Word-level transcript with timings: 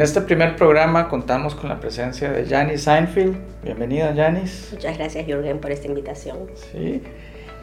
en 0.00 0.04
este 0.04 0.22
primer 0.22 0.56
programa 0.56 1.08
contamos 1.08 1.54
con 1.54 1.68
la 1.68 1.78
presencia 1.78 2.32
de 2.32 2.46
Janice 2.46 2.84
Seinfeld. 2.84 3.36
Bienvenida, 3.62 4.14
Janice. 4.16 4.74
Muchas 4.74 4.96
gracias, 4.96 5.26
Jürgen, 5.26 5.58
por 5.58 5.70
esta 5.72 5.88
invitación. 5.88 6.38
Sí, 6.72 7.02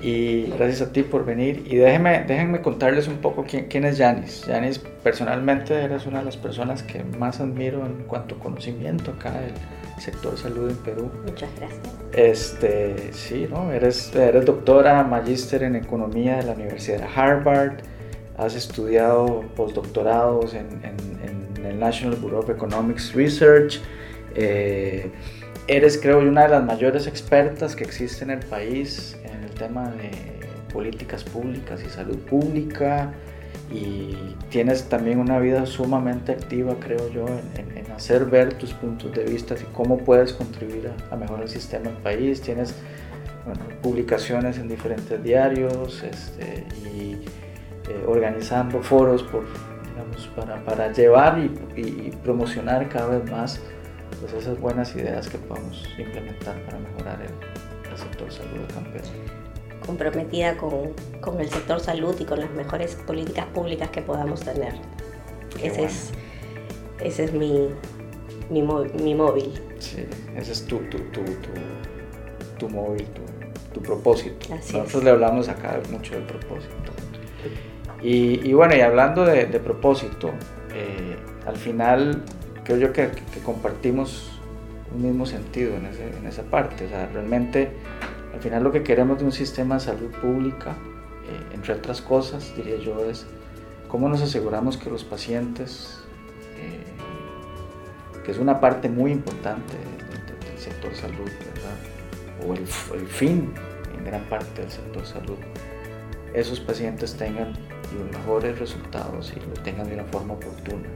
y 0.03 0.43
gracias 0.51 0.87
a 0.87 0.93
ti 0.93 1.01
por 1.01 1.25
venir. 1.25 1.63
Y 1.65 1.77
déjenme, 1.77 2.25
déjenme 2.27 2.61
contarles 2.61 3.07
un 3.07 3.17
poco 3.17 3.43
quién, 3.43 3.65
quién 3.65 3.85
es 3.85 3.97
Janice. 3.97 4.45
Janice, 4.45 4.81
personalmente, 5.01 5.73
eres 5.73 6.05
una 6.05 6.19
de 6.19 6.25
las 6.25 6.37
personas 6.37 6.83
que 6.83 7.03
más 7.03 7.39
admiro 7.39 7.83
en 7.87 8.03
cuanto 8.03 8.35
a 8.35 8.37
conocimiento 8.37 9.13
acá 9.13 9.31
del 9.31 9.53
sector 9.99 10.37
salud 10.37 10.69
en 10.69 10.77
Perú. 10.77 11.09
Muchas 11.25 11.49
gracias. 11.57 11.81
Este, 12.13 13.13
sí, 13.13 13.47
¿no? 13.49 13.71
Eres, 13.71 14.15
eres 14.15 14.45
doctora, 14.45 15.03
magíster 15.03 15.63
en 15.63 15.75
economía 15.75 16.35
de 16.35 16.43
la 16.43 16.51
Universidad 16.51 16.99
de 16.99 17.07
Harvard. 17.15 17.77
Has 18.37 18.53
estudiado 18.53 19.43
postdoctorados 19.55 20.53
en, 20.53 20.67
en, 20.83 21.27
en 21.27 21.46
National 21.73 22.15
Bureau 22.17 22.39
of 22.39 22.49
Economics 22.49 23.13
Research. 23.13 23.79
Eh, 24.35 25.09
eres, 25.67 25.97
creo 25.97 26.19
una 26.19 26.43
de 26.43 26.49
las 26.49 26.63
mayores 26.63 27.07
expertas 27.07 27.75
que 27.75 27.83
existe 27.83 28.23
en 28.23 28.31
el 28.31 28.39
país 28.39 29.17
en 29.23 29.43
el 29.43 29.51
tema 29.51 29.89
de 29.89 30.11
políticas 30.71 31.23
públicas 31.23 31.81
y 31.85 31.89
salud 31.89 32.17
pública 32.19 33.11
y 33.71 34.35
tienes 34.49 34.83
también 34.87 35.19
una 35.19 35.39
vida 35.39 35.65
sumamente 35.65 36.31
activa, 36.31 36.75
creo 36.79 37.11
yo, 37.11 37.25
en, 37.55 37.77
hacer 37.91 38.25
ver 38.25 38.53
tus 38.53 38.73
puntos 38.73 39.11
de 39.13 39.23
vista 39.23 39.55
y 39.55 39.63
cómo 39.73 39.97
puedes 39.97 40.31
contribuir 40.31 40.91
a, 41.09 41.15
a 41.15 41.17
mejorar 41.17 41.43
el 41.43 41.49
sistema 41.49 41.85
del 41.85 41.97
país. 41.97 42.39
Tienes 42.41 42.75
bueno, 43.47 43.61
publicaciones 43.81 44.59
en 44.59 44.67
diferentes 44.67 45.23
diarios 45.23 46.03
este, 46.03 46.63
y 46.93 47.13
eh, 47.89 48.03
organizando 48.05 48.83
foros 48.83 49.23
por, 49.23 49.45
digamos, 49.97 50.27
para, 50.35 50.63
para 50.63 50.91
llevar 50.91 51.39
y, 51.39 51.79
y, 51.79 52.11
promocionar 52.23 52.87
cada 52.89 53.17
vez 53.17 53.31
más 53.31 53.59
pues, 54.19 54.33
esas 54.33 54.59
buenas 54.59 54.95
ideas 54.95 55.27
que 55.27 55.37
podemos 55.37 55.83
implementar 55.97 56.61
para 56.65 56.79
mejorar 56.79 57.21
el, 57.21 57.91
el 57.91 57.97
sector 57.97 58.31
salud 58.31 58.59
de 58.67 58.73
Campeche 58.73 59.11
comprometida 59.85 60.57
con, 60.57 60.93
con, 61.21 61.39
el 61.39 61.49
sector 61.49 61.79
salud 61.79 62.13
y 62.19 62.25
con 62.25 62.41
las 62.41 62.51
mejores 62.51 62.95
políticas 62.95 63.45
públicas 63.45 63.89
que 63.89 64.01
podamos 64.01 64.41
tener. 64.41 64.73
ese, 65.55 65.69
bueno. 65.69 65.85
es, 65.85 66.11
ese 66.99 67.23
es 67.23 67.31
mi, 67.31 67.69
mi, 68.49 68.61
mi, 68.61 69.15
móvil. 69.15 69.53
Sí, 69.79 70.05
ese 70.35 70.51
es 70.51 70.65
tu, 70.65 70.79
tu, 70.89 70.97
tu, 71.11 71.23
tu, 71.23 72.59
tu 72.59 72.69
móvil, 72.69 73.07
tu, 73.73 73.81
propósito. 73.81 74.53
Así 74.53 74.73
Nosotros 74.73 74.95
es. 74.95 75.03
le 75.03 75.09
hablamos 75.11 75.47
acá 75.47 75.79
mucho 75.89 76.15
del 76.15 76.23
propósito. 76.23 76.91
Y, 78.01 78.53
bueno, 78.53 78.75
y 78.75 78.81
hablando 78.81 79.25
de, 79.25 79.45
propósito, 79.59 80.31
eh, 80.73 81.17
al 81.45 81.55
final 81.55 82.23
creo 82.63 82.77
yo 82.77 82.93
que, 82.93 83.09
compartimos 83.43 84.39
un 84.93 85.03
mismo 85.03 85.25
sentido 85.25 85.75
en, 85.75 85.85
ese, 85.87 86.17
en 86.17 86.25
esa 86.27 86.43
parte. 86.43 86.85
O 86.85 86.89
sea, 86.89 87.09
realmente 87.11 87.71
al 88.33 88.43
final 88.43 88.63
lo 88.63 88.71
que 88.71 88.83
queremos 88.83 89.17
de 89.17 89.25
un 89.25 89.31
sistema 89.31 89.75
de 89.75 89.81
salud 89.81 90.11
pública, 90.21 90.75
eh, 91.27 91.55
entre 91.55 91.73
otras 91.73 92.01
cosas, 92.01 92.53
diría 92.55 92.77
yo, 92.77 93.03
es 93.09 93.25
cómo 93.87 94.09
nos 94.09 94.21
aseguramos 94.21 94.77
que 94.77 94.91
los 94.91 95.03
pacientes, 95.03 95.99
eh, 96.57 98.23
que 98.23 98.31
es 98.31 98.37
una 98.37 98.59
parte 98.59 98.89
muy 98.89 99.11
importante 99.11 99.73
del, 99.73 99.97
sector 100.59 100.93
salud, 100.95 101.29
o 102.45 102.53
el, 102.53 102.59
el, 102.99 103.07
fin 103.07 103.53
en 103.97 104.05
gran 104.05 104.23
parte 104.23 104.61
del 104.61 104.69
sector 104.69 105.05
salud, 105.05 105.37
esos 106.39 106.59
pacientes 106.59 107.15
tengan 107.15 107.53
los 107.97 108.11
mejores 108.17 108.59
resultados 108.59 109.33
y 109.35 109.39
lo 109.39 109.53
tengan 109.63 109.87
de 109.87 109.95
una 109.95 110.05
forma 110.05 110.33
oportuna. 110.33 110.87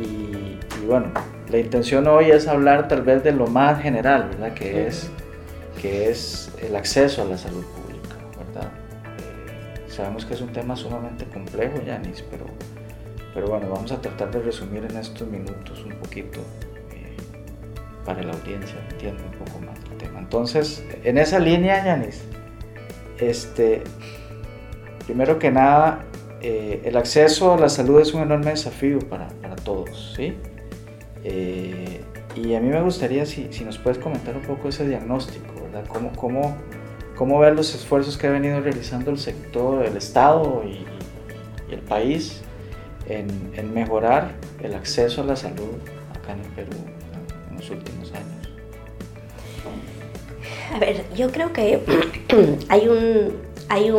Y, 0.00 0.58
y, 0.80 0.86
bueno, 0.86 1.12
la 1.50 1.58
intención 1.58 2.06
hoy 2.06 2.30
es 2.30 2.48
hablar 2.48 2.88
tal 2.88 3.02
vez 3.02 3.22
de 3.22 3.32
lo 3.32 3.46
más 3.46 3.82
general, 3.82 4.30
¿verdad? 4.30 4.54
Que 4.54 4.86
es 4.86 5.10
que 5.80 6.10
es 6.10 6.50
el 6.60 6.76
acceso 6.76 7.22
a 7.22 7.24
la 7.24 7.38
salud 7.38 7.64
pública, 7.64 8.16
¿verdad? 8.38 8.70
Eh, 9.18 9.90
sabemos 9.90 10.24
que 10.24 10.34
es 10.34 10.40
un 10.40 10.52
tema 10.52 10.76
sumamente 10.76 11.24
complejo, 11.26 11.80
Yanis, 11.82 12.22
pero, 12.30 12.44
pero 13.34 13.48
bueno, 13.48 13.68
vamos 13.70 13.90
a 13.92 14.00
tratar 14.00 14.30
de 14.30 14.40
resumir 14.40 14.84
en 14.84 14.96
estos 14.96 15.26
minutos 15.28 15.82
un 15.84 15.92
poquito 15.92 16.40
eh, 16.92 17.16
para 18.04 18.22
la 18.22 18.32
audiencia 18.32 18.76
entienda 18.90 19.22
un 19.24 19.44
poco 19.44 19.58
más 19.60 19.78
el 19.90 19.96
tema. 19.96 20.18
Entonces, 20.18 20.84
en 21.02 21.16
esa 21.16 21.38
línea, 21.38 21.84
Yanis, 21.84 22.24
este, 23.20 23.82
primero 25.06 25.38
que 25.38 25.50
nada, 25.50 26.04
eh, 26.40 26.82
el 26.84 26.96
acceso 26.96 27.54
a 27.54 27.58
la 27.58 27.68
salud 27.68 28.00
es 28.00 28.14
un 28.14 28.22
enorme 28.22 28.50
desafío 28.50 28.98
para, 29.00 29.28
para 29.42 29.56
todos, 29.56 30.14
¿sí? 30.16 30.34
Eh, 31.24 32.00
y 32.34 32.54
a 32.54 32.60
mí 32.60 32.68
me 32.68 32.80
gustaría 32.80 33.26
si, 33.26 33.52
si, 33.52 33.64
nos 33.64 33.78
puedes 33.78 33.98
comentar 33.98 34.36
un 34.36 34.42
poco 34.42 34.68
ese 34.68 34.86
diagnóstico, 34.86 35.52
¿verdad? 35.64 35.84
¿Cómo, 35.88 36.12
cómo, 36.12 36.56
cómo 37.16 37.38
ver 37.40 37.54
los 37.54 37.74
esfuerzos 37.74 38.16
que 38.16 38.28
ha 38.28 38.30
venido 38.30 38.60
realizando 38.60 39.10
el 39.10 39.18
sector, 39.18 39.84
el 39.84 39.96
Estado 39.96 40.62
y, 40.64 40.86
el 41.72 41.80
país 41.82 42.40
en, 43.06 43.28
en, 43.54 43.72
mejorar 43.72 44.32
el 44.60 44.74
acceso 44.74 45.22
a 45.22 45.24
la 45.24 45.36
salud 45.36 45.76
acá 46.12 46.32
en 46.32 46.40
el 46.40 46.46
Perú 46.46 46.76
en 47.48 47.56
los 47.56 47.70
últimos 47.70 48.12
años? 48.12 48.29
A 50.72 50.78
ver, 50.78 51.04
yo 51.14 51.30
creo 51.30 51.52
que 51.52 51.80
hay 52.68 52.88
un, 52.88 53.36
hay 53.68 53.90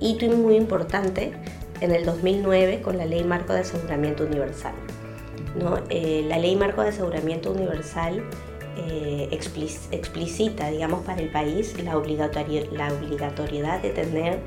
hito 0.00 0.26
muy 0.26 0.56
importante 0.56 1.32
en 1.80 1.92
el 1.92 2.04
2009 2.04 2.82
con 2.82 2.98
la 2.98 3.06
Ley 3.06 3.24
Marco 3.24 3.52
de 3.52 3.60
Aseguramiento 3.60 4.24
Universal. 4.24 4.74
¿no? 5.58 5.78
Eh, 5.88 6.24
la 6.28 6.38
Ley 6.38 6.54
Marco 6.56 6.82
de 6.82 6.90
Aseguramiento 6.90 7.52
Universal 7.52 8.22
eh, 8.76 9.28
explicita, 9.30 10.70
digamos, 10.70 11.04
para 11.04 11.22
el 11.22 11.30
país 11.30 11.74
la, 11.82 11.94
la 11.94 12.92
obligatoriedad 12.92 13.80
de 13.80 13.90
tener, 13.90 14.38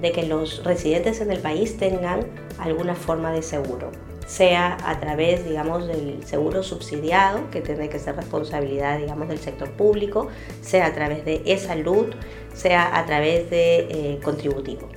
de 0.00 0.12
que 0.12 0.26
los 0.26 0.64
residentes 0.64 1.20
en 1.20 1.30
el 1.30 1.40
país 1.40 1.78
tengan 1.78 2.26
alguna 2.58 2.94
forma 2.94 3.32
de 3.32 3.42
seguro, 3.42 3.90
sea 4.30 4.78
a 4.84 5.00
través, 5.00 5.44
digamos, 5.44 5.88
del 5.88 6.24
seguro 6.24 6.62
subsidiado, 6.62 7.50
que 7.50 7.60
tiene 7.60 7.88
que 7.88 7.98
ser 7.98 8.14
responsabilidad, 8.14 8.98
digamos, 8.98 9.26
del 9.26 9.40
sector 9.40 9.72
público, 9.72 10.28
sea 10.62 10.86
a 10.86 10.94
través 10.94 11.24
de 11.24 11.42
e-salud, 11.46 12.14
sea 12.54 12.96
a 12.96 13.04
través 13.06 13.50
de 13.50 13.88
eh, 13.90 14.20
contributivo. 14.22 14.88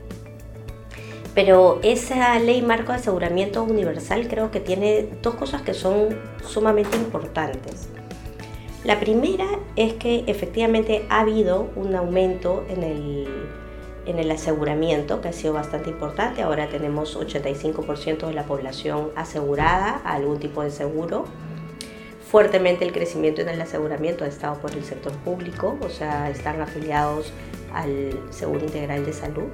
Pero 1.33 1.79
esa 1.81 2.37
ley 2.37 2.61
marco 2.61 2.91
de 2.91 2.99
aseguramiento 2.99 3.63
universal 3.63 4.27
creo 4.27 4.51
que 4.51 4.59
tiene 4.59 5.09
dos 5.23 5.33
cosas 5.33 5.63
que 5.63 5.73
son 5.73 6.09
sumamente 6.45 6.95
importantes. 6.95 7.89
La 8.83 8.99
primera 8.99 9.47
es 9.75 9.93
que 9.93 10.25
efectivamente 10.27 11.07
ha 11.09 11.21
habido 11.21 11.71
un 11.75 11.95
aumento 11.95 12.63
en 12.69 12.83
el, 12.83 13.27
en 14.05 14.19
el 14.19 14.29
aseguramiento 14.31 15.21
que 15.21 15.29
ha 15.29 15.33
sido 15.33 15.53
bastante 15.53 15.89
importante. 15.89 16.41
Ahora 16.41 16.67
tenemos 16.69 17.17
85% 17.17 18.27
de 18.27 18.33
la 18.33 18.43
población 18.43 19.11
asegurada 19.15 20.01
a 20.03 20.15
algún 20.15 20.39
tipo 20.39 20.63
de 20.63 20.71
seguro. 20.71 21.25
Fuertemente 22.29 22.83
el 22.83 22.91
crecimiento 22.91 23.41
en 23.41 23.49
el 23.49 23.61
aseguramiento 23.61 24.23
ha 24.23 24.27
estado 24.27 24.59
por 24.59 24.71
el 24.71 24.83
sector 24.83 25.13
público, 25.17 25.77
o 25.81 25.89
sea, 25.89 26.29
están 26.29 26.61
afiliados 26.61 27.31
al 27.73 28.19
Seguro 28.31 28.65
Integral 28.65 29.05
de 29.05 29.13
Salud. 29.13 29.49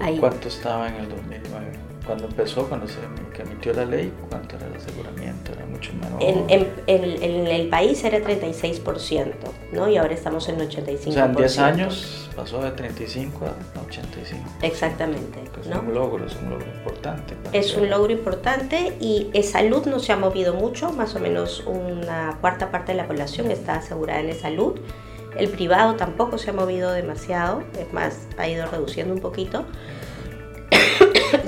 Ahí. 0.00 0.18
¿Cuánto 0.18 0.48
estaba 0.48 0.88
en 0.88 0.94
el 0.94 1.08
2009? 1.08 1.72
Cuando 2.06 2.24
empezó, 2.26 2.66
cuando 2.68 2.86
se 2.88 2.98
emitió 3.42 3.74
la 3.74 3.84
ley, 3.84 4.12
¿cuánto 4.30 4.56
era 4.56 4.66
el 4.66 4.76
aseguramiento? 4.76 5.17
Mucho 5.78 5.92
menor. 5.94 6.22
En, 6.22 6.50
en, 6.50 6.72
en, 6.86 7.22
en 7.22 7.46
el 7.46 7.68
país 7.68 8.02
era 8.02 8.18
36%, 8.18 9.32
¿no? 9.72 9.88
Y 9.88 9.96
ahora 9.96 10.14
estamos 10.14 10.48
en 10.48 10.58
85%. 10.58 11.08
O 11.08 11.12
sea, 11.12 11.24
en 11.26 11.34
10 11.34 11.58
años 11.58 12.28
pasó 12.34 12.62
de 12.62 12.70
35 12.70 13.46
a 13.46 13.86
85. 13.86 14.42
Exactamente. 14.62 15.38
Pues 15.54 15.66
¿no? 15.66 15.76
Es 15.76 15.82
un 15.82 15.94
logro, 15.94 16.26
es 16.26 16.36
un 16.36 16.50
logro 16.50 16.66
importante. 16.66 17.34
Es 17.52 17.76
un 17.76 17.90
logro 17.90 18.12
importante 18.12 18.96
y 19.00 19.30
salud 19.42 19.86
no 19.86 19.98
se 19.98 20.12
ha 20.12 20.16
movido 20.16 20.54
mucho, 20.54 20.92
más 20.92 21.14
o 21.14 21.20
menos 21.20 21.64
una 21.66 22.38
cuarta 22.40 22.70
parte 22.70 22.92
de 22.92 22.98
la 22.98 23.06
población 23.06 23.50
está 23.50 23.76
asegurada 23.76 24.20
en 24.20 24.38
salud. 24.38 24.78
El 25.36 25.48
privado 25.48 25.94
tampoco 25.94 26.38
se 26.38 26.50
ha 26.50 26.52
movido 26.52 26.90
demasiado, 26.92 27.62
es 27.78 27.92
más, 27.92 28.26
ha 28.38 28.48
ido 28.48 28.66
reduciendo 28.66 29.14
un 29.14 29.20
poquito. 29.20 29.64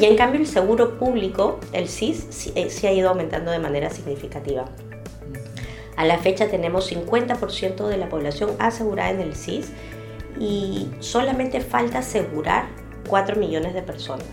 Y 0.00 0.04
en 0.04 0.16
cambio 0.16 0.40
el 0.40 0.46
seguro 0.46 0.98
público, 0.98 1.60
el 1.72 1.88
SIS, 1.88 2.26
sí, 2.30 2.52
sí, 2.68 2.86
ha 2.86 2.92
ido 2.92 3.10
aumentando 3.10 3.50
de 3.50 3.58
manera 3.58 3.90
significativa. 3.90 4.66
A 5.96 6.04
la 6.04 6.18
fecha 6.18 6.48
tenemos 6.48 6.90
50% 6.90 7.86
de 7.86 7.96
la 7.96 8.08
población 8.08 8.50
asegurada 8.58 9.10
en 9.10 9.20
el 9.20 9.34
SIS 9.34 9.70
y 10.38 10.88
solamente 11.00 11.60
falta 11.60 11.98
asegurar 11.98 12.66
4 13.08 13.36
millones 13.36 13.74
de 13.74 13.82
personas. 13.82 14.26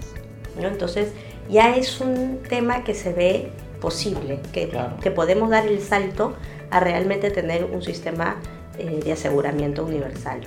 ¿no? 0.61 0.67
Entonces 0.67 1.11
ya 1.50 1.75
es 1.75 2.00
un 2.00 2.39
tema 2.47 2.83
que 2.83 2.93
se 2.93 3.13
ve 3.13 3.51
posible, 3.81 4.39
que, 4.51 4.69
claro. 4.69 4.97
que 5.01 5.11
podemos 5.11 5.50
dar 5.50 5.67
el 5.67 5.81
salto 5.81 6.35
a 6.71 6.79
realmente 6.79 7.31
tener 7.31 7.65
un 7.65 7.81
sistema 7.81 8.38
eh, 8.77 9.01
de 9.03 9.11
aseguramiento 9.11 9.83
universal. 9.83 10.41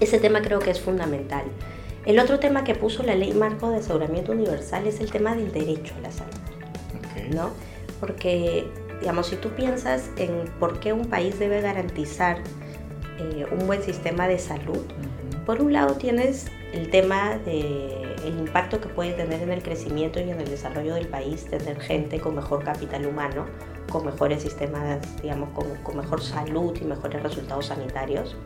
Ese 0.00 0.18
tema 0.18 0.42
creo 0.42 0.58
que 0.58 0.70
es 0.70 0.80
fundamental. 0.80 1.44
El 2.06 2.20
otro 2.20 2.38
tema 2.38 2.62
que 2.62 2.76
puso 2.76 3.02
la 3.02 3.16
ley 3.16 3.32
marco 3.32 3.68
de 3.70 3.78
aseguramiento 3.78 4.30
universal 4.30 4.86
es 4.86 5.00
el 5.00 5.10
tema 5.10 5.34
del 5.34 5.50
derecho 5.52 5.92
a 5.98 6.02
la 6.02 6.12
salud. 6.12 6.32
¿no? 7.34 7.50
Porque, 7.98 8.68
digamos, 9.00 9.26
si 9.26 9.36
tú 9.36 9.50
piensas 9.50 10.10
en 10.16 10.44
por 10.60 10.78
qué 10.78 10.92
un 10.92 11.06
país 11.06 11.38
debe 11.40 11.60
garantizar 11.60 12.38
eh, 13.18 13.46
un 13.50 13.66
buen 13.66 13.82
sistema 13.82 14.28
de 14.28 14.38
salud, 14.38 14.84
por 15.44 15.60
un 15.60 15.72
lado 15.72 15.94
tienes 15.94 16.46
el 16.72 16.90
tema 16.90 17.38
del 17.38 18.06
el 18.24 18.38
impacto 18.38 18.80
que 18.80 18.88
puede 18.88 19.12
tener 19.12 19.42
en 19.42 19.50
el 19.50 19.62
crecimiento 19.62 20.18
y 20.18 20.30
en 20.30 20.40
el 20.40 20.48
desarrollo 20.48 20.94
del 20.94 21.06
país 21.06 21.44
tener 21.44 21.80
gente 21.80 22.20
con 22.20 22.34
mejor 22.34 22.64
capital 22.64 23.06
humano, 23.06 23.46
con 23.90 24.04
mejores 24.04 24.42
sistemas, 24.42 24.98
digamos, 25.22 25.50
con, 25.50 25.76
con 25.82 25.96
mejor 25.96 26.20
salud 26.20 26.76
y 26.80 26.84
mejores 26.84 27.22
resultados 27.22 27.66
sanitarios 27.66 28.36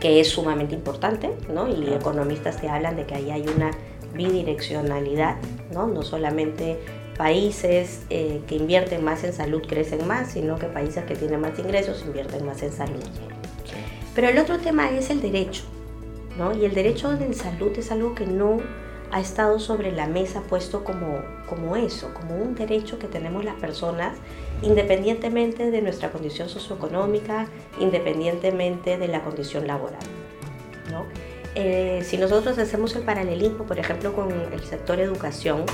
que 0.00 0.20
es 0.20 0.28
sumamente 0.28 0.74
importante, 0.74 1.30
¿no? 1.52 1.68
Y 1.68 1.92
economistas 1.92 2.60
te 2.60 2.68
hablan 2.68 2.96
de 2.96 3.06
que 3.06 3.14
ahí 3.14 3.30
hay 3.30 3.46
una 3.48 3.70
bidireccionalidad, 4.14 5.36
¿no? 5.72 5.86
No 5.86 6.02
solamente 6.02 6.78
países 7.16 8.02
eh, 8.10 8.40
que 8.46 8.54
invierten 8.54 9.04
más 9.04 9.24
en 9.24 9.32
salud 9.32 9.62
crecen 9.66 10.06
más, 10.06 10.32
sino 10.32 10.58
que 10.58 10.66
países 10.66 11.04
que 11.04 11.16
tienen 11.16 11.40
más 11.40 11.58
ingresos 11.58 12.04
invierten 12.06 12.46
más 12.46 12.62
en 12.62 12.72
salud. 12.72 13.02
Pero 14.14 14.28
el 14.28 14.38
otro 14.38 14.58
tema 14.58 14.90
es 14.90 15.10
el 15.10 15.20
derecho, 15.20 15.64
¿no? 16.38 16.56
Y 16.56 16.64
el 16.64 16.74
derecho 16.74 17.12
en 17.12 17.34
salud 17.34 17.72
es 17.76 17.90
algo 17.90 18.14
que 18.14 18.26
no 18.26 18.58
ha 19.10 19.20
estado 19.20 19.58
sobre 19.58 19.92
la 19.92 20.06
mesa 20.06 20.42
puesto 20.42 20.84
como, 20.84 21.22
como 21.48 21.76
eso, 21.76 22.12
como 22.14 22.36
un 22.36 22.54
derecho 22.54 22.98
que 22.98 23.08
tenemos 23.08 23.44
las 23.44 23.54
personas 23.54 24.16
independientemente 24.62 25.70
de 25.70 25.82
nuestra 25.82 26.10
condición 26.10 26.48
socioeconómica, 26.48 27.46
independientemente 27.78 28.98
de 28.98 29.08
la 29.08 29.22
condición 29.22 29.66
laboral. 29.66 30.00
Eh, 31.54 32.02
si 32.04 32.16
nosotros 32.18 32.58
hacemos 32.58 32.94
el 32.96 33.02
paralelismo, 33.02 33.64
por 33.64 33.78
ejemplo, 33.78 34.12
con 34.12 34.30
el 34.30 34.60
sector 34.64 35.00
educación, 35.00 35.64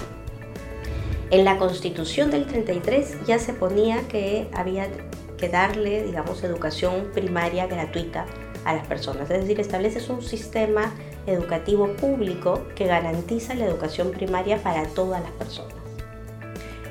en 1.31 1.45
la 1.45 1.59
constitución 1.59 2.31
del 2.31 2.47
33 2.47 3.27
ya 3.27 3.39
se 3.39 3.55
ponía 3.55 4.07
que 4.09 4.49
había 4.53 4.89
que 5.37 5.49
darle, 5.49 6.05
digamos, 6.05 6.43
educación 6.45 7.11
primaria 7.13 7.67
gratuita 7.67 8.27
a 8.65 8.75
las 8.75 8.87
personas. 8.87 9.31
Es 9.31 9.41
decir, 9.43 9.61
estableces 9.61 10.09
un 10.09 10.23
sistema 10.23 10.95
educativo 11.27 11.89
público 11.97 12.63
que 12.75 12.87
garantiza 12.87 13.55
la 13.55 13.67
educación 13.67 14.11
primaria 14.13 14.63
para 14.63 14.87
todas 14.87 15.23
las 15.23 15.33
personas. 15.33 15.84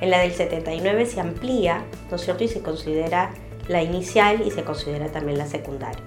En 0.03 0.09
la 0.09 0.19
del 0.19 0.33
79 0.33 1.05
se 1.05 1.21
amplía, 1.21 1.85
¿no 2.09 2.17
es 2.17 2.23
cierto? 2.23 2.43
Y 2.43 2.49
se 2.49 2.61
considera 2.61 3.31
la 3.69 3.81
inicial 3.81 4.45
y 4.45 4.51
se 4.51 4.65
considera 4.65 5.07
también 5.07 5.37
la 5.37 5.47
secundaria. 5.47 6.03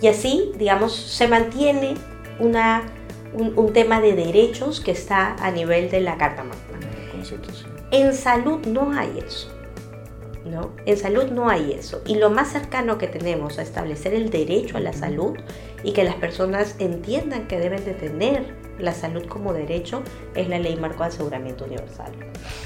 Y 0.00 0.06
así, 0.06 0.52
digamos, 0.56 0.96
se 0.96 1.28
mantiene 1.28 1.96
una, 2.38 2.82
un, 3.34 3.74
tema 3.74 4.00
de 4.00 4.14
derechos 4.14 4.80
que 4.80 4.92
está 4.92 5.34
a 5.34 5.50
nivel 5.50 5.90
de 5.90 6.00
la 6.00 6.16
Carta 6.16 6.44
Magna. 6.44 6.78
En 7.90 8.14
salud 8.14 8.64
no 8.66 8.90
hay 8.98 9.22
eso. 9.26 9.52
¿no? 10.46 10.70
En 10.86 10.96
salud 10.96 11.24
no 11.24 11.50
hay 11.50 11.72
eso. 11.78 12.00
Y 12.06 12.14
lo 12.14 12.30
más 12.30 12.50
cercano 12.50 12.96
que 12.96 13.06
tenemos 13.06 13.58
a 13.58 13.62
establecer 13.62 14.14
el 14.14 14.30
derecho 14.30 14.78
a 14.78 14.80
la 14.80 14.94
salud 14.94 15.36
y 15.84 15.92
que 15.92 16.04
las 16.04 16.14
personas 16.14 16.74
entiendan 16.78 17.48
que 17.48 17.58
deben 17.58 17.84
de 17.84 17.92
tener 17.92 18.69
la 18.80 18.92
salud 18.92 19.26
como 19.26 19.52
derecho 19.52 20.02
es 20.34 20.48
la 20.48 20.58
ley 20.58 20.76
marco 20.76 21.02
de 21.02 21.10
aseguramiento 21.10 21.64
universal. 21.64 22.12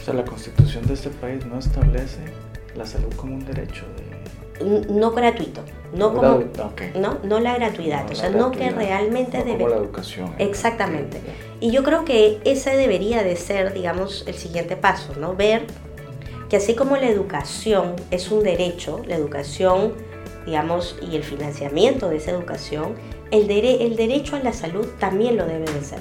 O 0.02 0.04
sea, 0.04 0.14
la 0.14 0.24
constitución 0.24 0.86
de 0.86 0.94
este 0.94 1.10
país 1.10 1.44
no 1.46 1.58
establece 1.58 2.20
la 2.74 2.86
salud 2.86 3.12
como 3.16 3.34
un 3.34 3.44
derecho 3.44 3.84
no 4.60 5.10
gratuito, 5.10 5.62
no 5.92 6.14
como 6.14 6.44
no, 6.94 7.18
no 7.24 7.40
la 7.40 7.54
gratuidad, 7.56 8.10
o 8.10 8.14
sea, 8.14 8.30
no 8.30 8.50
que 8.50 8.70
realmente 8.70 9.38
no 9.38 9.44
debe 9.44 9.64
como 9.64 9.68
la 9.70 9.76
educación. 9.76 10.34
Exactamente. 10.38 11.20
Y 11.60 11.70
yo 11.70 11.82
creo 11.82 12.04
que 12.04 12.40
ese 12.44 12.76
debería 12.76 13.22
de 13.22 13.36
ser, 13.36 13.72
digamos, 13.72 14.24
el 14.26 14.34
siguiente 14.34 14.76
paso, 14.76 15.14
¿no? 15.18 15.34
Ver 15.34 15.66
que 16.48 16.56
así 16.56 16.74
como 16.74 16.96
la 16.96 17.08
educación 17.08 17.96
es 18.10 18.30
un 18.30 18.42
derecho, 18.42 19.02
la 19.06 19.16
educación, 19.16 19.94
digamos, 20.46 20.96
y 21.02 21.16
el 21.16 21.24
financiamiento 21.24 22.08
de 22.08 22.16
esa 22.16 22.30
educación, 22.30 22.94
el, 23.34 23.50
el 23.50 23.96
derecho 23.96 24.36
a 24.36 24.40
la 24.40 24.52
salud 24.52 24.86
también 24.98 25.36
lo 25.36 25.46
debe 25.46 25.64
de 25.70 25.82
ser, 25.82 26.00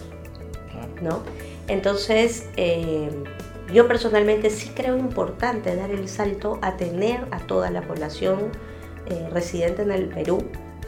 ¿no? 1.01 1.21
Entonces, 1.67 2.47
eh, 2.57 3.09
yo 3.73 3.87
personalmente 3.87 4.49
sí 4.49 4.71
creo 4.75 4.97
importante 4.97 5.75
dar 5.75 5.91
el 5.91 6.07
salto 6.07 6.59
a 6.61 6.77
tener 6.77 7.25
a 7.31 7.39
toda 7.39 7.71
la 7.71 7.81
población 7.81 8.51
eh, 9.07 9.29
residente 9.31 9.81
en 9.81 9.91
el 9.91 10.09
Perú 10.09 10.43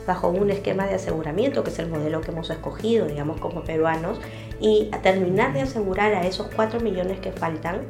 bajo 0.06 0.30
un 0.30 0.51
esquema 0.51 0.86
de 0.86 0.95
aseguramiento, 0.95 1.63
que 1.63 1.71
es 1.71 1.80
el 1.80 1.89
modelo 1.89 2.21
que 2.21 2.31
hemos 2.31 2.50
escogido, 2.50 3.07
digamos, 3.07 3.39
como 3.39 3.63
peruanos, 3.63 4.19
y 4.59 4.89
a 4.92 5.01
terminar 5.01 5.53
de 5.53 5.62
asegurar 5.62 6.13
a 6.13 6.27
esos 6.27 6.47
4 6.56 6.80
millones 6.80 7.19
que 7.19 7.31
faltan 7.31 7.88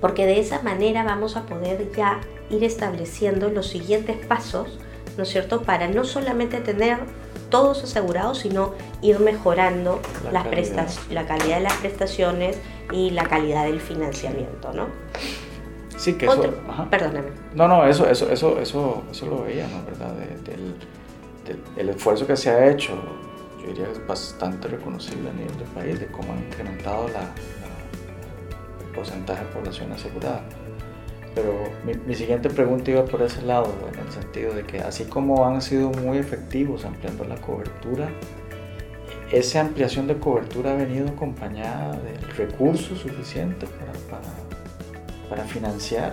porque 0.00 0.26
de 0.26 0.40
esa 0.40 0.62
manera 0.62 1.04
vamos 1.04 1.36
a 1.36 1.46
poder 1.46 1.92
ya 1.94 2.20
ir 2.48 2.64
estableciendo 2.64 3.50
los 3.50 3.66
siguientes 3.68 4.16
pasos, 4.26 4.78
¿no 5.16 5.22
es 5.22 5.28
cierto?, 5.28 5.62
para 5.62 5.88
no 5.88 6.04
solamente 6.04 6.58
tener 6.60 6.98
todos 7.50 7.84
asegurados, 7.84 8.38
sino 8.38 8.72
ir 9.02 9.20
mejorando 9.20 10.00
la, 10.32 10.44
calidad. 10.44 10.88
la 11.10 11.26
calidad 11.26 11.56
de 11.56 11.62
las 11.62 11.74
prestaciones 11.74 12.58
y 12.92 13.10
la 13.10 13.24
calidad 13.24 13.64
del 13.64 13.80
financiamiento, 13.80 14.72
¿no? 14.72 14.86
Sí, 15.96 16.14
que 16.14 16.26
eso... 16.26 16.54
Perdóname. 16.90 17.28
No, 17.54 17.68
no, 17.68 17.86
eso, 17.86 18.08
eso, 18.08 18.30
eso, 18.30 18.58
eso, 18.58 19.02
eso 19.10 19.26
lo 19.26 19.42
veíamos, 19.42 19.84
¿verdad? 19.84 20.14
del, 20.14 20.74
el 21.76 21.88
esfuerzo 21.90 22.26
que 22.26 22.36
se 22.36 22.48
ha 22.48 22.70
hecho, 22.70 22.94
yo 23.60 23.66
diría 23.66 23.84
que 23.86 23.92
es 23.92 24.06
bastante 24.06 24.68
reconocible 24.68 25.28
a 25.28 25.32
nivel 25.32 25.58
del 25.58 25.68
país, 25.68 26.00
de 26.00 26.06
cómo 26.06 26.32
han 26.32 26.38
incrementado 26.38 27.08
la, 27.08 27.28
porcentaje 28.94 29.44
de 29.44 29.50
población 29.50 29.92
asegurada. 29.92 30.42
Pero 31.34 31.54
mi, 31.84 32.14
siguiente 32.14 32.50
pregunta 32.50 32.90
iba 32.90 33.04
por 33.04 33.22
ese 33.22 33.42
lado, 33.42 33.72
en 33.92 34.00
el 34.00 34.12
sentido 34.12 34.52
de 34.52 34.64
que 34.64 34.80
así 34.80 35.04
como 35.04 35.46
han 35.46 35.62
sido 35.62 35.90
muy 35.90 36.18
efectivos 36.18 36.84
ampliando 36.84 37.24
la 37.24 37.36
cobertura, 37.36 38.08
esa 39.30 39.60
ampliación 39.60 40.08
de 40.08 40.18
cobertura 40.18 40.72
ha 40.72 40.74
venido 40.74 41.08
acompañada 41.08 41.96
del 42.00 42.20
recurso 42.36 42.96
suficiente 42.96 43.66
para, 44.08 44.24
para, 45.28 45.44
financiar 45.44 46.12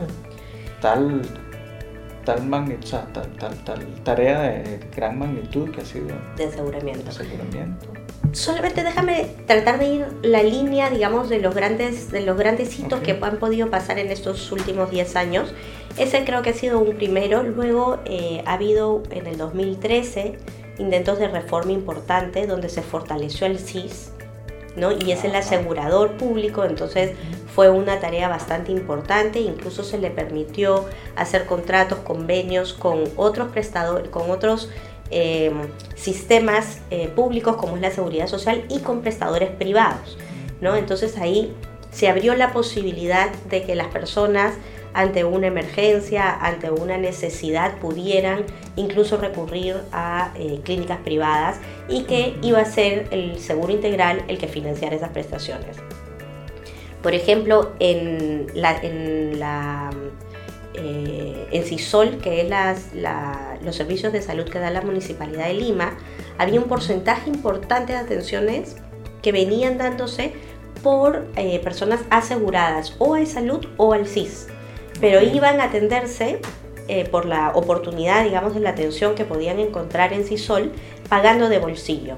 tal, 0.82 1.24
tal, 2.24 2.46
magnitud, 2.46 2.98
tal, 3.12 3.32
tal, 3.40 3.56
tal, 3.64 3.86
tarea 4.04 4.42
de 4.42 4.80
gran 4.96 5.18
magnitud 5.18 5.72
que 5.72 5.82
ha 5.82 5.86
sido 5.86 6.10
de 6.36 6.46
aseguramiento. 6.46 7.04
De 7.04 7.10
aseguramiento 7.10 7.97
solamente 8.38 8.84
déjame 8.84 9.36
tratar 9.48 9.80
de 9.80 9.86
ir 9.86 10.08
la 10.22 10.44
línea, 10.44 10.90
digamos, 10.90 11.28
de 11.28 11.40
los 11.40 11.56
grandes, 11.56 12.12
de 12.12 12.22
los 12.22 12.38
grandes 12.38 12.78
hitos 12.80 13.00
que 13.00 13.18
han 13.20 13.38
podido 13.38 13.70
pasar 13.70 13.98
en 13.98 14.12
estos 14.12 14.52
últimos 14.52 14.92
10 14.92 15.16
años. 15.16 15.54
Ese 15.98 16.24
creo 16.24 16.44
que 16.44 16.52
ha 16.52 16.54
sido 16.54 16.80
un 16.80 16.96
primero. 16.96 17.42
Luego 17.42 18.00
eh, 18.06 18.44
ha 18.46 18.54
habido 18.54 19.02
en 19.10 19.26
el 19.26 19.38
2013 19.38 20.38
intentos 20.78 21.18
de 21.18 21.28
reforma 21.28 21.72
importante 21.72 22.46
donde 22.46 22.70
se 22.70 22.84
fortaleció 22.84 23.48
el 23.48 23.58
CIS, 23.58 24.12
¿no? 24.76 24.92
Y 24.92 25.12
es 25.12 25.24
el 25.24 25.36
asegurador 25.36 26.18
público, 26.18 26.64
entonces 26.64 27.14
fue 27.56 27.72
una 27.72 28.00
tarea 28.00 28.30
bastante 28.30 28.72
importante, 28.72 29.40
incluso 29.40 29.84
se 29.84 29.98
le 29.98 30.12
permitió 30.12 30.86
hacer 31.16 31.48
contratos, 31.48 31.98
convenios 32.00 32.74
con 32.74 33.06
otros 33.16 33.48
prestadores, 33.48 34.10
con 34.10 34.30
otros 34.30 34.70
eh, 35.12 35.52
sistemas 35.96 36.80
eh, 36.92 37.08
públicos 37.08 37.56
como 37.58 37.76
es 37.76 37.82
la 37.82 37.92
seguridad 37.92 38.28
social 38.28 38.66
y 38.70 38.80
con 38.80 39.02
prestadores 39.02 39.50
privados. 39.50 40.18
¿no? 40.62 40.76
Entonces 40.76 41.18
ahí 41.18 41.54
se 41.92 42.10
abrió 42.10 42.36
la 42.36 42.54
posibilidad 42.54 43.32
de 43.50 43.64
que 43.64 43.76
las 43.76 43.88
personas 43.88 44.54
ante 44.94 45.24
una 45.24 45.48
emergencia, 45.48 46.34
ante 46.34 46.72
una 46.72 46.98
necesidad, 46.98 47.78
pudieran 47.78 48.46
incluso 48.76 49.18
recurrir 49.18 49.76
a 49.92 50.32
eh, 50.36 50.60
clínicas 50.64 50.98
privadas 51.00 51.58
y 51.88 52.04
que 52.04 52.36
iba 52.42 52.60
a 52.60 52.66
ser 52.66 53.08
el 53.12 53.38
seguro 53.40 53.72
integral 53.72 54.24
el 54.28 54.40
que 54.40 54.48
financiara 54.48 54.96
esas 54.96 55.10
prestaciones. 55.10 55.78
Por 57.04 57.14
ejemplo, 57.14 57.74
en 57.80 58.48
la, 58.56 58.76
en 58.82 59.40
la 59.40 59.92
eh, 60.78 61.48
en 61.52 61.64
CISOL, 61.64 62.20
que 62.20 62.42
es 62.42 62.50
los 63.64 63.76
servicios 63.76 64.14
de 64.14 64.22
salud 64.22 64.46
que 64.46 64.60
da 64.60 64.70
la 64.70 64.82
Municipalidad 64.82 65.48
de 65.48 65.56
Lima, 65.56 65.98
había 66.38 66.60
un 66.60 66.68
porcentaje 66.68 67.30
importante 67.30 67.94
de 67.94 68.00
atenciones 68.00 68.78
que 69.22 69.32
venían 69.32 69.78
dándose 69.78 70.34
por 70.84 71.26
eh, 71.36 71.60
personas 71.64 72.02
aseguradas 72.12 72.96
o 73.00 73.16
a 73.16 73.26
salud 73.26 73.66
o 73.78 73.94
al 73.94 74.08
CIS, 74.08 74.48
pero 75.02 75.20
iban 75.22 75.60
a 75.60 75.66
atenderse 75.66 76.40
eh, 76.88 77.10
por 77.10 77.26
la 77.26 77.52
oportunidad, 77.56 78.24
digamos, 78.24 78.54
de 78.54 78.60
la 78.60 78.70
atención 78.70 79.16
que 79.16 79.26
podían 79.26 79.60
encontrar 79.60 80.14
en 80.14 80.26
CISOL 80.26 80.72
pagando 81.10 81.50
de 81.50 81.58
bolsillo. 81.58 82.16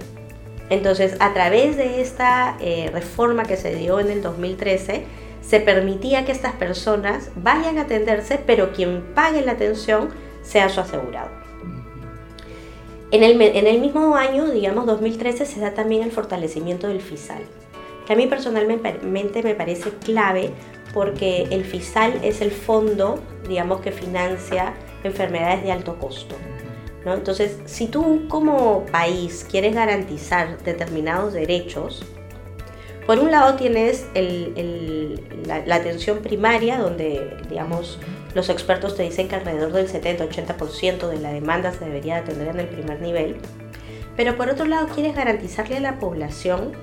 Entonces, 0.69 1.15
a 1.19 1.33
través 1.33 1.77
de 1.77 2.01
esta 2.01 2.57
reforma 2.93 3.45
que 3.45 3.57
se 3.57 3.73
dio 3.73 3.99
en 3.99 4.11
el 4.11 4.21
2013, 4.21 5.05
se 5.41 5.59
permitía 5.59 6.25
que 6.25 6.31
estas 6.31 6.53
personas 6.53 7.31
vayan 7.35 7.77
a 7.77 7.81
atenderse, 7.81 8.39
pero 8.45 8.71
quien 8.71 9.01
pague 9.15 9.41
la 9.41 9.53
atención 9.53 10.09
sea 10.41 10.69
su 10.69 10.79
asegurado. 10.79 11.29
En 13.11 13.23
el, 13.23 13.41
en 13.41 13.65
el 13.65 13.81
mismo 13.81 14.15
año, 14.15 14.45
digamos 14.49 14.85
2013, 14.85 15.45
se 15.45 15.59
da 15.59 15.73
también 15.73 16.03
el 16.03 16.11
fortalecimiento 16.11 16.87
del 16.87 17.01
FISAL, 17.01 17.41
que 18.05 18.13
a 18.13 18.15
mí 18.15 18.27
personalmente 18.27 19.43
me 19.43 19.55
parece 19.55 19.89
clave 20.03 20.51
porque 20.93 21.47
el 21.49 21.63
FISAL 21.63 22.19
es 22.23 22.41
el 22.41 22.51
fondo, 22.51 23.19
digamos, 23.47 23.81
que 23.81 23.91
financia 23.91 24.73
enfermedades 25.03 25.63
de 25.63 25.71
alto 25.71 25.97
costo. 25.97 26.35
¿no? 27.05 27.13
Entonces, 27.13 27.57
si 27.65 27.87
tú 27.87 28.27
como 28.27 28.85
país 28.91 29.45
quieres 29.49 29.73
garantizar 29.73 30.61
determinados 30.63 31.33
derechos, 31.33 32.05
por 33.05 33.19
un 33.19 33.31
lado 33.31 33.55
tienes 33.55 34.05
la, 34.15 35.75
atención 35.75 36.19
primaria, 36.19 36.77
donde, 36.77 37.37
digamos, 37.49 37.99
los 38.35 38.49
expertos 38.49 38.95
te 38.95 39.03
dicen 39.03 39.27
que 39.27 39.35
alrededor 39.35 39.71
del 39.71 39.87
70-80% 39.87 41.07
de 41.07 41.19
la 41.19 41.31
demanda 41.31 41.71
se 41.71 41.85
debería 41.85 42.17
atender 42.17 42.49
en 42.49 42.59
el 42.59 42.67
primer 42.67 43.01
nivel. 43.01 43.37
Pero 44.15 44.37
por 44.37 44.49
otro 44.49 44.65
lado, 44.65 44.87
quieres 44.89 45.15
garantizarle 45.15 45.77
a 45.77 45.79
la 45.79 45.99
población 45.99 46.73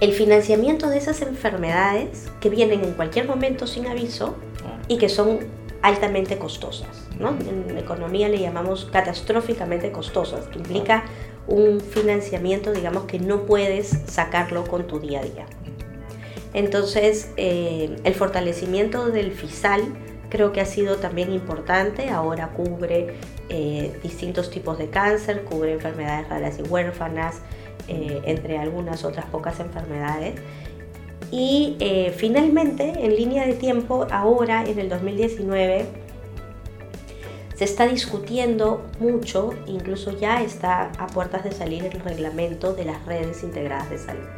el 0.00 0.12
financiamiento 0.12 0.88
de 0.88 0.98
esas 0.98 1.22
enfermedades 1.22 2.30
que 2.40 2.48
vienen 2.48 2.84
en 2.84 2.92
cualquier 2.92 3.26
momento 3.26 3.66
sin 3.66 3.86
aviso 3.86 4.36
y 4.86 4.98
que 4.98 5.08
son 5.08 5.40
altamente 5.82 6.38
costosas. 6.38 7.08
¿no? 7.18 7.30
En 7.30 7.76
economía 7.76 8.28
le 8.28 8.38
llamamos 8.38 8.86
catastróficamente 8.86 9.92
costosas, 9.92 10.46
que 10.46 10.58
implica 10.58 11.04
un 11.46 11.80
financiamiento, 11.80 12.72
digamos, 12.72 13.04
que 13.04 13.18
no 13.18 13.46
puedes 13.46 13.88
sacarlo 14.06 14.64
con 14.64 14.86
tu 14.86 15.00
día 15.00 15.20
a 15.20 15.22
día. 15.22 15.46
Entonces, 16.54 17.32
eh, 17.36 17.96
el 18.04 18.14
fortalecimiento 18.14 19.06
del 19.10 19.32
FISAL 19.32 19.82
creo 20.28 20.52
que 20.52 20.60
ha 20.60 20.66
sido 20.66 20.96
también 20.96 21.32
importante. 21.32 22.10
Ahora 22.10 22.48
cubre 22.48 23.14
eh, 23.48 23.98
distintos 24.02 24.50
tipos 24.50 24.78
de 24.78 24.88
cáncer, 24.88 25.44
cubre 25.44 25.72
enfermedades 25.72 26.28
raras 26.28 26.58
y 26.58 26.62
huérfanas, 26.62 27.36
eh, 27.86 28.20
entre 28.24 28.58
algunas 28.58 29.04
otras 29.04 29.26
pocas 29.26 29.60
enfermedades. 29.60 30.40
Y 31.30 31.76
finalmente, 32.16 32.92
en 33.04 33.14
línea 33.16 33.46
de 33.46 33.54
tiempo, 33.54 34.06
ahora 34.10 34.64
en 34.64 34.78
el 34.78 34.88
2019, 34.88 35.86
se 37.54 37.64
está 37.64 37.86
discutiendo 37.88 38.86
mucho, 39.00 39.50
incluso 39.66 40.16
ya 40.16 40.42
está 40.42 40.92
a 40.98 41.08
puertas 41.08 41.42
de 41.44 41.52
salir 41.52 41.84
el 41.84 42.00
reglamento 42.00 42.72
de 42.72 42.84
las 42.84 43.04
redes 43.04 43.42
integradas 43.42 43.90
de 43.90 43.98
salud. 43.98 44.28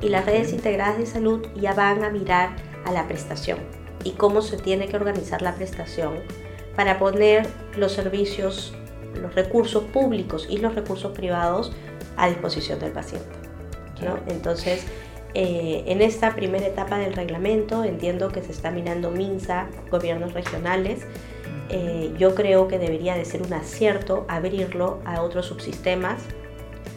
Y 0.00 0.08
las 0.08 0.24
redes 0.24 0.52
integradas 0.52 0.96
de 0.96 1.06
salud 1.06 1.46
ya 1.54 1.74
van 1.74 2.02
a 2.02 2.10
mirar 2.10 2.56
a 2.86 2.92
la 2.92 3.06
prestación 3.06 3.58
y 4.02 4.12
cómo 4.12 4.40
se 4.40 4.56
tiene 4.56 4.88
que 4.88 4.96
organizar 4.96 5.42
la 5.42 5.54
prestación 5.54 6.14
para 6.74 6.98
poner 6.98 7.46
los 7.76 7.92
servicios, 7.92 8.72
los 9.20 9.34
recursos 9.34 9.84
públicos 9.84 10.46
y 10.48 10.58
los 10.58 10.74
recursos 10.74 11.12
privados 11.12 11.72
a 12.16 12.28
disposición 12.28 12.78
del 12.78 12.92
paciente. 12.92 13.28
Entonces, 14.28 14.86
eh, 15.34 15.84
en 15.86 16.00
esta 16.00 16.34
primera 16.34 16.66
etapa 16.66 16.98
del 16.98 17.12
reglamento 17.12 17.84
entiendo 17.84 18.30
que 18.30 18.42
se 18.42 18.52
está 18.52 18.70
mirando 18.70 19.10
MINSA, 19.10 19.66
gobiernos 19.90 20.32
regionales. 20.32 21.00
Eh, 21.68 22.14
yo 22.18 22.34
creo 22.34 22.66
que 22.66 22.78
debería 22.78 23.14
de 23.14 23.24
ser 23.24 23.42
un 23.42 23.52
acierto 23.52 24.24
abrirlo 24.28 25.00
a 25.04 25.22
otros 25.22 25.46
subsistemas. 25.46 26.22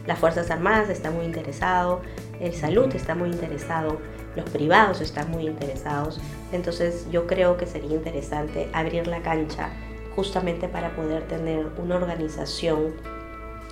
Las 0.07 0.17
Fuerzas 0.19 0.50
Armadas 0.50 0.89
están 0.89 1.15
muy 1.15 1.25
interesados, 1.25 2.01
el 2.39 2.53
salud 2.53 2.93
está 2.95 3.13
muy 3.13 3.29
interesado, 3.29 4.00
los 4.35 4.50
privados 4.50 5.01
están 5.01 5.29
muy 5.29 5.45
interesados. 5.45 6.19
Entonces 6.51 7.07
yo 7.11 7.27
creo 7.27 7.57
que 7.57 7.67
sería 7.67 7.95
interesante 7.95 8.69
abrir 8.73 9.07
la 9.07 9.21
cancha 9.21 9.69
justamente 10.15 10.67
para 10.67 10.95
poder 10.95 11.27
tener 11.27 11.67
una 11.77 11.95
organización 11.95 12.95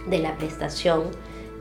de 0.07 0.19
la 0.19 0.37
prestación 0.37 1.11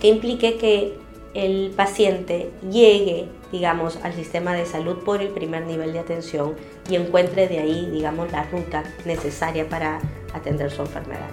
que 0.01 0.09
implique 0.09 0.59
que 0.59 0.99
el 1.39 1.71
paciente 1.71 2.51
llegue, 2.69 3.29
digamos, 3.53 3.97
al 4.03 4.13
sistema 4.13 4.55
de 4.55 4.67
salud 4.67 5.05
por 5.05 5.23
el 5.23 5.29
primer 5.29 5.67
nivel 5.67 5.93
de 5.93 6.01
atención 6.01 6.57
y 6.91 6.97
encuentre 6.97 7.47
de 7.47 7.61
ahí, 7.61 7.89
digamos, 7.93 8.33
la 8.33 8.43
ruta 8.43 8.83
necesaria 9.05 9.69
para 9.69 10.01
atender 10.35 10.69
su 10.73 10.83
enfermedad. 10.83 11.31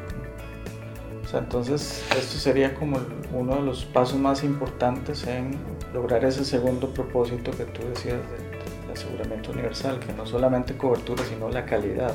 O 1.23 1.27
sea, 1.27 1.39
entonces 1.39 2.03
esto 2.15 2.37
sería 2.37 2.75
como 2.75 2.99
uno 3.33 3.55
de 3.55 3.63
los 3.63 3.83
pasos 3.85 4.19
más 4.19 4.43
importantes 4.43 5.25
en 5.25 5.57
lograr 5.91 6.23
ese 6.23 6.45
segundo 6.45 6.93
propósito 6.93 7.49
que 7.49 7.65
tú 7.65 7.81
decías 7.87 8.19
del 8.19 8.91
aseguramiento 8.93 9.53
universal, 9.53 9.99
que 9.99 10.13
no 10.13 10.27
solamente 10.27 10.77
cobertura, 10.77 11.23
sino 11.23 11.49
la 11.49 11.65
calidad, 11.65 12.13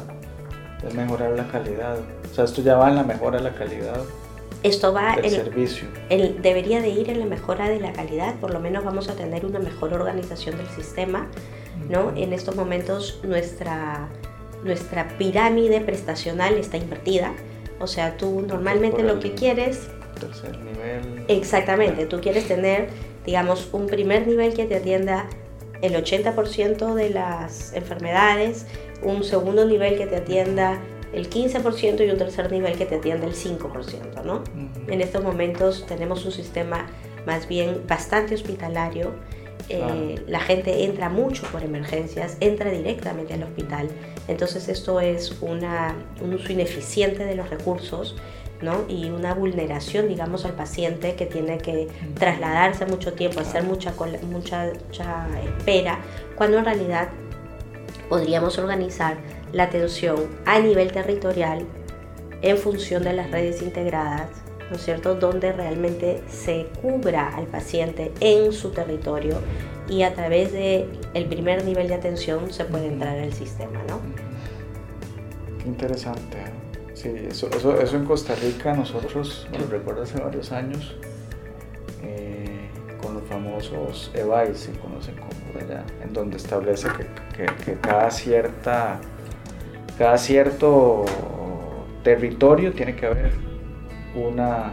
es 0.87 0.95
mejorar 0.95 1.33
la 1.33 1.49
calidad. 1.49 1.99
O 2.31 2.35
sea, 2.35 2.45
esto 2.45 2.63
ya 2.63 2.77
va 2.77 2.89
en 2.89 2.95
la 2.95 3.03
mejora 3.03 3.39
de 3.39 3.45
la 3.51 3.55
calidad 3.55 4.01
esto 4.63 4.93
va 4.93 5.17
servicio. 5.29 5.89
El, 6.09 6.43
debería 6.43 6.81
de 6.81 6.89
ir 6.89 7.11
en 7.11 7.21
la 7.21 7.27
mejora 7.27 7.69
de 7.69 7.81
la 7.81 7.93
calidad, 7.93 8.35
por 8.37 8.53
lo 8.53 8.61
menos 8.61 8.85
vamos 8.85 9.09
a 9.09 9.15
tener 9.15 9.47
una 9.47 9.59
mejor 9.59 9.93
organización 9.95 10.57
del 10.59 10.69
sistema, 10.69 11.29
¿no? 11.89 12.13
En 12.17 12.33
estos 12.33 12.57
momentos 12.57 13.21
nuestra, 13.23 14.09
nuestra 14.63 15.09
pirámide 15.17 15.81
prestacional 15.81 16.55
está 16.55 16.77
invertida, 16.77 17.33
o 17.79 17.87
sea, 17.87 18.17
tú 18.17 18.43
normalmente 18.47 19.03
lo 19.03 19.19
que 19.19 19.33
quieres... 19.33 19.89
Tercer 20.21 20.59
nivel. 20.59 21.25
Exactamente, 21.29 22.05
tú 22.05 22.21
quieres 22.21 22.47
tener, 22.47 22.89
digamos, 23.25 23.71
un 23.73 23.87
primer 23.87 24.27
nivel 24.27 24.53
que 24.53 24.67
te 24.67 24.77
atienda 24.77 25.27
el 25.81 25.95
80% 25.95 26.95
de 26.95 27.09
las 27.09 27.73
enfermedades, 27.73 28.67
un 29.03 29.25
segundo 29.25 29.65
nivel 29.65 29.97
que 29.97 30.07
te 30.07 30.17
atienda 30.17 30.79
el 31.13 31.29
15% 31.29 32.07
y 32.07 32.11
un 32.11 32.19
tercer 32.19 32.51
nivel 32.53 32.77
que 32.77 32.87
te 32.87 32.97
atiende 32.97 33.27
el 33.27 33.35
5%, 33.35 34.25
¿no? 34.25 34.43
En 34.87 35.01
estos 35.01 35.23
momentos 35.23 35.85
tenemos 35.87 36.25
un 36.25 36.33
sistema 36.33 36.87
más 37.27 37.49
bien 37.49 37.83
bastante 37.89 38.35
hospitalario. 38.35 39.13
Eh, 39.69 40.25
la 40.27 40.41
gente 40.41 40.85
entra 40.85 41.09
mucho 41.09 41.47
por 41.53 41.63
emergencias, 41.63 42.37
entra 42.41 42.71
directamente 42.71 43.35
al 43.35 43.43
hospital. 43.43 43.89
Entonces 44.27 44.69
esto 44.69 45.01
es 45.01 45.37
una, 45.41 45.95
un 46.21 46.35
uso 46.35 46.53
ineficiente 46.53 47.25
de 47.25 47.35
los 47.35 47.51
recursos 47.51 48.17
¿no? 48.63 48.85
y 48.89 49.11
una 49.11 49.35
vulneración, 49.35 50.09
digamos, 50.09 50.45
al 50.45 50.53
paciente 50.53 51.15
que 51.15 51.27
tiene 51.27 51.59
que 51.59 51.89
trasladarse 52.19 52.87
mucho 52.87 53.13
tiempo, 53.13 53.41
hacer 53.41 53.63
mucha, 53.63 53.93
mucha, 54.23 54.73
mucha 54.87 55.27
espera, 55.59 56.01
cuando 56.37 56.59
en 56.59 56.65
realidad 56.65 57.09
podríamos 58.09 58.59
organizar 58.59 59.17
la 59.53 59.65
atención 59.65 60.29
a 60.45 60.59
nivel 60.61 60.93
territorial 60.93 61.67
en 62.43 62.57
función 62.57 63.03
de 63.03 63.13
las 63.13 63.31
redes 63.31 63.63
integradas, 63.63 64.29
¿no 64.71 64.77
es 64.77 64.85
cierto?, 64.85 65.15
donde 65.15 65.53
realmente 65.53 66.23
se 66.29 66.69
cubra 66.81 67.35
al 67.37 67.47
paciente 67.47 68.13
en 68.21 68.53
su 68.53 68.71
territorio 68.71 69.39
y 69.89 70.03
a 70.03 70.15
través 70.15 70.53
del 70.53 70.89
el 71.15 71.27
primer 71.27 71.65
nivel 71.65 71.89
de 71.89 71.95
atención 71.95 72.53
se 72.53 72.65
puede 72.65 72.87
entrar 72.87 73.19
al 73.19 73.33
sistema, 73.33 73.83
¿no? 73.89 74.01
Qué 75.59 75.69
interesante. 75.69 76.39
Sí, 76.95 77.13
eso, 77.29 77.49
eso, 77.51 77.81
eso, 77.81 77.97
en 77.97 78.05
Costa 78.05 78.35
Rica 78.35 78.75
nosotros, 78.75 79.49
lo 79.59 79.67
recuerdo 79.67 80.03
hace 80.03 80.21
varios 80.21 80.53
años, 80.53 80.97
eh, 82.03 82.69
con 83.03 83.15
los 83.15 83.25
famosos 83.25 84.11
EVAIS, 84.15 84.59
se 84.59 84.73
conocen 84.73 85.15
como 85.17 85.31
allá, 85.59 85.85
en 86.03 86.13
donde 86.13 86.37
establece 86.37 86.89
que, 86.89 87.07
que, 87.37 87.65
que 87.65 87.75
cada 87.81 88.11
cierta 88.11 89.01
cada 90.01 90.17
cierto 90.17 91.05
territorio 92.03 92.73
tiene 92.73 92.97
que 92.97 93.05
haber 93.05 93.33
una, 94.15 94.73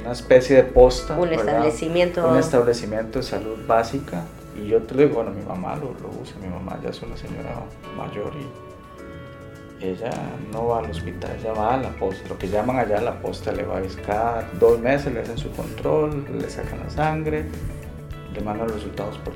una 0.00 0.12
especie 0.12 0.54
de 0.54 0.62
posta. 0.62 1.18
Un 1.18 1.32
establecimiento. 1.32 2.28
Un 2.28 2.38
establecimiento 2.38 3.18
de 3.18 3.24
salud 3.24 3.58
básica. 3.66 4.22
Y 4.56 4.68
yo 4.68 4.82
te 4.82 4.94
lo 4.94 5.02
digo, 5.02 5.14
bueno, 5.16 5.32
mi 5.32 5.42
mamá 5.42 5.74
lo, 5.74 5.88
usa, 6.22 6.36
mi 6.40 6.46
mamá 6.46 6.78
ya 6.80 6.90
es 6.90 7.02
una 7.02 7.16
señora 7.16 7.64
mayor 7.96 8.34
y 9.80 9.84
ella 9.84 10.12
no 10.52 10.68
va 10.68 10.78
al 10.78 10.90
hospital, 10.92 11.36
ella 11.36 11.52
va 11.52 11.74
a 11.74 11.76
la 11.78 11.90
posta, 11.90 12.28
lo 12.28 12.38
que 12.38 12.48
llaman 12.48 12.78
allá 12.78 13.00
la 13.00 13.20
posta, 13.20 13.50
le 13.50 13.64
va 13.64 13.78
a 13.78 13.82
cada 14.06 14.48
dos 14.60 14.78
meses, 14.78 15.12
le 15.12 15.22
hacen 15.22 15.38
su 15.38 15.50
control, 15.50 16.24
le 16.38 16.48
sacan 16.48 16.78
la 16.84 16.88
sangre, 16.88 17.44
le 18.32 18.40
mandan 18.42 18.68
los 18.68 18.76
resultados 18.76 19.18
por 19.18 19.34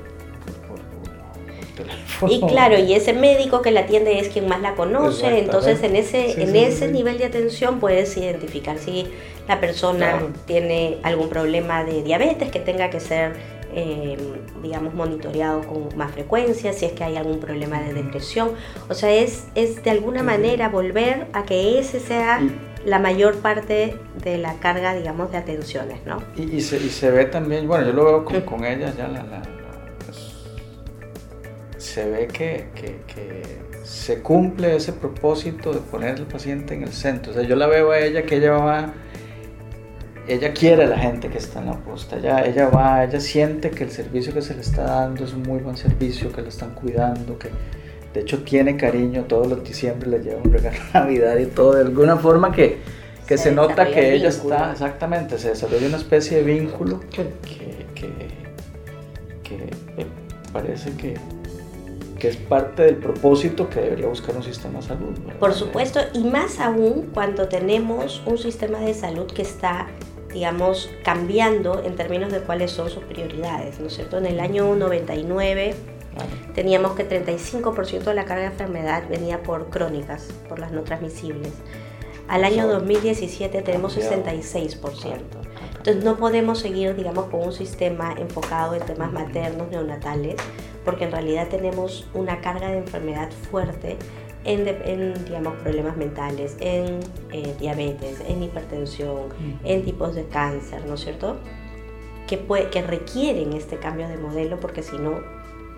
y 2.27 2.41
claro, 2.41 2.77
y 2.77 2.93
ese 2.93 3.13
médico 3.13 3.61
que 3.61 3.71
la 3.71 3.81
atiende 3.81 4.19
es 4.19 4.29
quien 4.29 4.47
más 4.47 4.61
la 4.61 4.75
conoce, 4.75 5.39
entonces 5.39 5.81
en 5.83 5.95
ese, 5.95 6.41
en 6.41 6.55
ese 6.55 6.87
nivel 6.89 7.17
de 7.17 7.25
atención 7.25 7.79
puedes 7.79 8.15
identificar 8.17 8.77
si 8.77 9.07
la 9.47 9.59
persona 9.59 10.21
tiene 10.45 10.97
algún 11.03 11.29
problema 11.29 11.83
de 11.83 12.03
diabetes 12.03 12.51
que 12.51 12.59
tenga 12.59 12.89
que 12.89 12.99
ser, 12.99 13.33
eh, 13.73 14.17
digamos, 14.61 14.93
monitoreado 14.93 15.61
con 15.61 15.95
más 15.97 16.11
frecuencia, 16.11 16.73
si 16.73 16.85
es 16.85 16.91
que 16.93 17.03
hay 17.03 17.17
algún 17.17 17.39
problema 17.39 17.81
de 17.81 17.93
depresión. 17.93 18.51
O 18.89 18.93
sea, 18.93 19.11
es, 19.11 19.47
es 19.55 19.83
de 19.83 19.91
alguna 19.91 20.23
manera 20.23 20.69
volver 20.69 21.27
a 21.33 21.43
que 21.43 21.79
ese 21.79 21.99
sea... 21.99 22.41
la 22.83 22.97
mayor 22.97 23.35
parte 23.35 23.95
de 24.23 24.39
la 24.39 24.55
carga, 24.55 24.95
digamos, 24.95 25.31
de 25.31 25.37
atenciones, 25.37 25.99
¿no? 26.03 26.17
Y, 26.35 26.55
y, 26.55 26.61
se, 26.61 26.77
y 26.77 26.89
se, 26.89 27.11
ve 27.11 27.25
también, 27.25 27.67
bueno, 27.67 27.85
yo 27.85 27.93
lo 27.93 28.05
veo 28.05 28.25
con, 28.25 28.41
con 28.41 28.65
ella 28.65 28.91
ya 28.97 29.07
la, 29.07 29.21
la 29.21 29.43
se 31.81 32.09
ve 32.09 32.27
que, 32.27 32.65
se 33.83 34.21
cumple 34.21 34.75
ese 34.75 34.93
propósito 34.93 35.73
de 35.73 35.79
poner 35.79 36.15
al 36.15 36.27
paciente 36.27 36.75
en 36.75 36.83
el 36.83 36.93
centro. 36.93 37.31
O 37.31 37.35
sea, 37.35 37.43
yo 37.43 37.55
la 37.55 37.67
veo 37.67 37.91
a 37.91 37.99
ella 37.99 38.23
que 38.23 38.37
ella 38.37 38.51
va 38.51 38.93
ella 40.27 40.53
quiere 40.53 40.83
a 40.83 40.87
la 40.87 40.97
gente 40.97 41.29
que 41.29 41.39
está 41.39 41.59
en 41.59 41.65
la 41.65 41.79
posta, 41.79 42.17
ella, 42.17 42.45
ella 42.45 42.69
va, 42.69 43.03
ella 43.03 43.19
siente 43.19 43.71
que 43.71 43.83
el 43.83 43.91
servicio 43.91 44.31
que 44.33 44.41
se 44.43 44.53
le 44.53 44.61
está 44.61 44.83
dando 44.83 45.25
es 45.25 45.33
un 45.33 45.41
muy 45.41 45.59
buen 45.59 45.75
servicio, 45.75 46.31
que 46.31 46.43
la 46.43 46.49
están 46.49 46.75
cuidando, 46.75 47.39
que 47.39 47.49
de 48.13 48.21
hecho 48.21 48.43
tiene 48.43 48.77
cariño, 48.77 49.23
todos 49.23 49.47
los 49.47 49.63
diciembre 49.63 50.09
le 50.11 50.19
lleva 50.19 50.39
un 50.41 50.53
regalo 50.53 50.77
de 50.77 50.99
Navidad 50.99 51.37
y 51.37 51.47
todo, 51.47 51.73
de 51.73 51.81
alguna 51.81 52.17
forma 52.17 52.51
que, 52.51 52.77
que 53.27 53.37
se, 53.37 53.51
nota 53.51 53.87
que 53.87 54.13
ella 54.13 54.29
está, 54.29 54.71
exactamente, 54.71 55.39
se 55.39 55.49
desarrolla 55.49 55.87
una 55.87 55.97
especie 55.97 56.37
de 56.37 56.43
vínculo 56.43 56.99
que, 57.09 57.25
que, 57.43 58.09
que 59.43 60.05
parece 60.53 60.91
que, 60.91 61.15
que 62.21 62.27
es 62.27 62.37
parte 62.37 62.83
del 62.83 62.97
propósito 62.97 63.67
que 63.67 63.81
debería 63.81 64.07
buscar 64.07 64.35
un 64.35 64.43
sistema 64.43 64.79
de 64.79 64.85
salud. 64.85 65.17
Por 65.39 65.53
supuesto, 65.53 65.99
y 66.13 66.23
más 66.23 66.59
aún 66.59 67.09
cuando 67.11 67.47
tenemos 67.47 68.21
un 68.27 68.37
sistema 68.37 68.79
de 68.79 68.93
salud 68.93 69.25
que 69.25 69.41
está 69.41 69.87
digamos, 70.31 70.89
cambiando 71.03 71.83
en 71.83 71.95
términos 71.95 72.31
de 72.31 72.39
cuáles 72.39 72.71
son 72.71 72.89
sus 72.89 73.03
prioridades, 73.03 73.81
¿no 73.81 73.87
es 73.87 73.95
cierto? 73.95 74.17
En 74.17 74.27
el 74.27 74.39
año 74.39 74.73
99 74.75 75.75
teníamos 76.53 76.93
que 76.93 77.05
35% 77.05 78.03
de 78.03 78.13
la 78.13 78.23
carga 78.23 78.43
de 78.43 78.51
enfermedad 78.51 79.03
venía 79.09 79.43
por 79.43 79.69
crónicas, 79.69 80.29
por 80.47 80.59
las 80.59 80.71
no 80.71 80.83
transmisibles. 80.83 81.51
Al 82.29 82.45
año 82.45 82.65
2017 82.67 83.61
tenemos 83.61 83.97
66%. 83.97 85.50
Entonces 85.81 86.03
no 86.03 86.15
podemos 86.15 86.59
seguir, 86.59 86.95
digamos, 86.95 87.25
con 87.25 87.41
un 87.41 87.53
sistema 87.53 88.13
enfocado 88.15 88.75
en 88.75 88.85
temas 88.85 89.11
maternos, 89.11 89.67
neonatales, 89.71 90.35
porque 90.85 91.05
en 91.05 91.11
realidad 91.11 91.47
tenemos 91.47 92.07
una 92.13 92.39
carga 92.39 92.69
de 92.69 92.77
enfermedad 92.77 93.31
fuerte 93.49 93.97
en, 94.43 95.23
digamos, 95.25 95.55
problemas 95.55 95.97
mentales, 95.97 96.55
en 96.59 96.99
eh, 97.31 97.55
diabetes, 97.59 98.21
en 98.27 98.43
hipertensión, 98.43 99.29
en 99.63 99.83
tipos 99.83 100.13
de 100.13 100.25
cáncer, 100.25 100.85
¿no 100.85 100.93
es 100.93 101.01
cierto? 101.01 101.37
Que, 102.27 102.37
puede, 102.37 102.69
que 102.69 102.83
requieren 102.83 103.53
este 103.53 103.77
cambio 103.77 104.07
de 104.07 104.17
modelo 104.17 104.59
porque 104.59 104.83
si 104.83 104.99
no, 104.99 105.21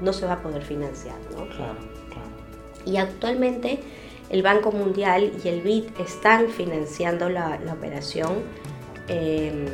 no 0.02 0.12
se 0.12 0.26
va 0.26 0.34
a 0.34 0.42
poder 0.44 0.64
financiar, 0.64 1.16
¿no? 1.32 1.48
Claro, 1.48 1.78
claro. 2.10 2.28
Y 2.86 2.98
actualmente 2.98 3.80
el 4.30 4.44
Banco 4.44 4.74
Mundial 4.74 5.32
y 5.42 5.48
el 5.48 5.62
BID 5.62 5.86
están 6.00 6.50
financiando 6.50 7.30
la, 7.30 7.58
la 7.60 7.72
operación 7.72 8.34
em, 9.08 9.66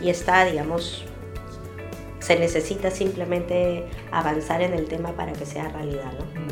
y 0.00 0.10
está, 0.10 0.44
digamos, 0.44 1.04
se 2.22 2.38
necesita 2.38 2.90
simplemente 2.90 3.84
avanzar 4.10 4.62
en 4.62 4.74
el 4.74 4.86
tema 4.86 5.12
para 5.12 5.32
que 5.32 5.44
sea 5.44 5.68
realidad, 5.68 6.12
¿no? 6.12 6.42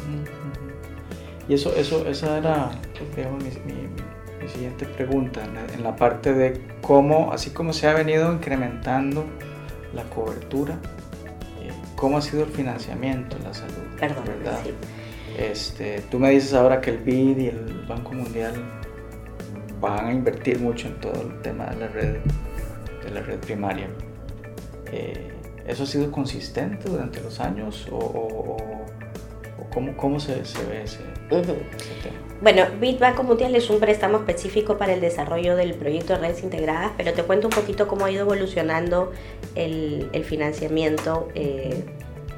Y 1.48 1.54
eso, 1.54 1.74
eso, 1.74 2.06
esa 2.06 2.38
era 2.38 2.70
digamos, 3.16 3.42
mi, 3.42 3.50
mi, 3.72 4.48
siguiente 4.48 4.86
pregunta, 4.86 5.42
en 5.74 5.82
la, 5.82 5.94
parte 5.96 6.32
de 6.32 6.60
cómo, 6.80 7.32
así 7.32 7.50
como 7.50 7.72
se 7.72 7.86
ha 7.86 7.94
venido 7.94 8.32
incrementando 8.32 9.24
la 9.94 10.04
cobertura, 10.04 10.74
eh, 11.60 11.70
cómo 11.94 12.18
ha 12.18 12.22
sido 12.22 12.44
el 12.44 12.50
financiamiento 12.50 13.36
en 13.36 13.44
la 13.44 13.54
salud. 13.54 13.74
Perdón, 13.98 14.24
¿verdad? 14.26 14.58
Este, 15.38 16.02
tú 16.10 16.18
me 16.18 16.30
dices 16.30 16.54
ahora 16.54 16.80
que 16.80 16.90
el 16.90 16.98
BID 16.98 17.38
y 17.38 17.46
el 17.48 17.84
Banco 17.88 18.12
Mundial 18.12 18.79
van 19.80 20.06
a 20.06 20.12
invertir 20.12 20.60
mucho 20.60 20.88
en 20.88 21.00
todo 21.00 21.20
el 21.22 21.40
tema 21.42 21.66
de 21.66 21.76
la 21.76 21.88
red, 21.88 22.16
de 23.04 23.10
la 23.10 23.20
red 23.20 23.38
primaria. 23.38 23.88
Eh, 24.92 25.32
¿Eso 25.66 25.84
ha 25.84 25.86
sido 25.86 26.10
consistente 26.10 26.88
durante 26.88 27.20
los 27.20 27.38
años 27.40 27.86
o, 27.92 28.56
cómo, 29.72 29.96
cómo 29.96 30.18
se, 30.18 30.44
se, 30.44 30.64
ve 30.66 30.82
ese, 30.82 30.98
bueno, 32.40 32.64
Bitbanco 32.80 33.22
Mundial 33.22 33.54
es 33.54 33.70
un 33.70 33.78
préstamo 33.78 34.18
específico 34.18 34.78
para 34.78 34.94
el 34.94 35.00
desarrollo 35.00 35.56
del 35.56 35.74
proyecto 35.74 36.14
de 36.14 36.20
redes 36.20 36.42
integradas, 36.42 36.92
pero 36.96 37.12
te 37.12 37.22
cuento 37.22 37.48
un 37.48 37.52
poquito 37.52 37.86
cómo 37.86 38.06
ha 38.06 38.10
ido 38.10 38.22
evolucionando 38.22 39.12
el, 39.54 40.10
financiamiento, 40.24 41.28
eh, 41.34 41.84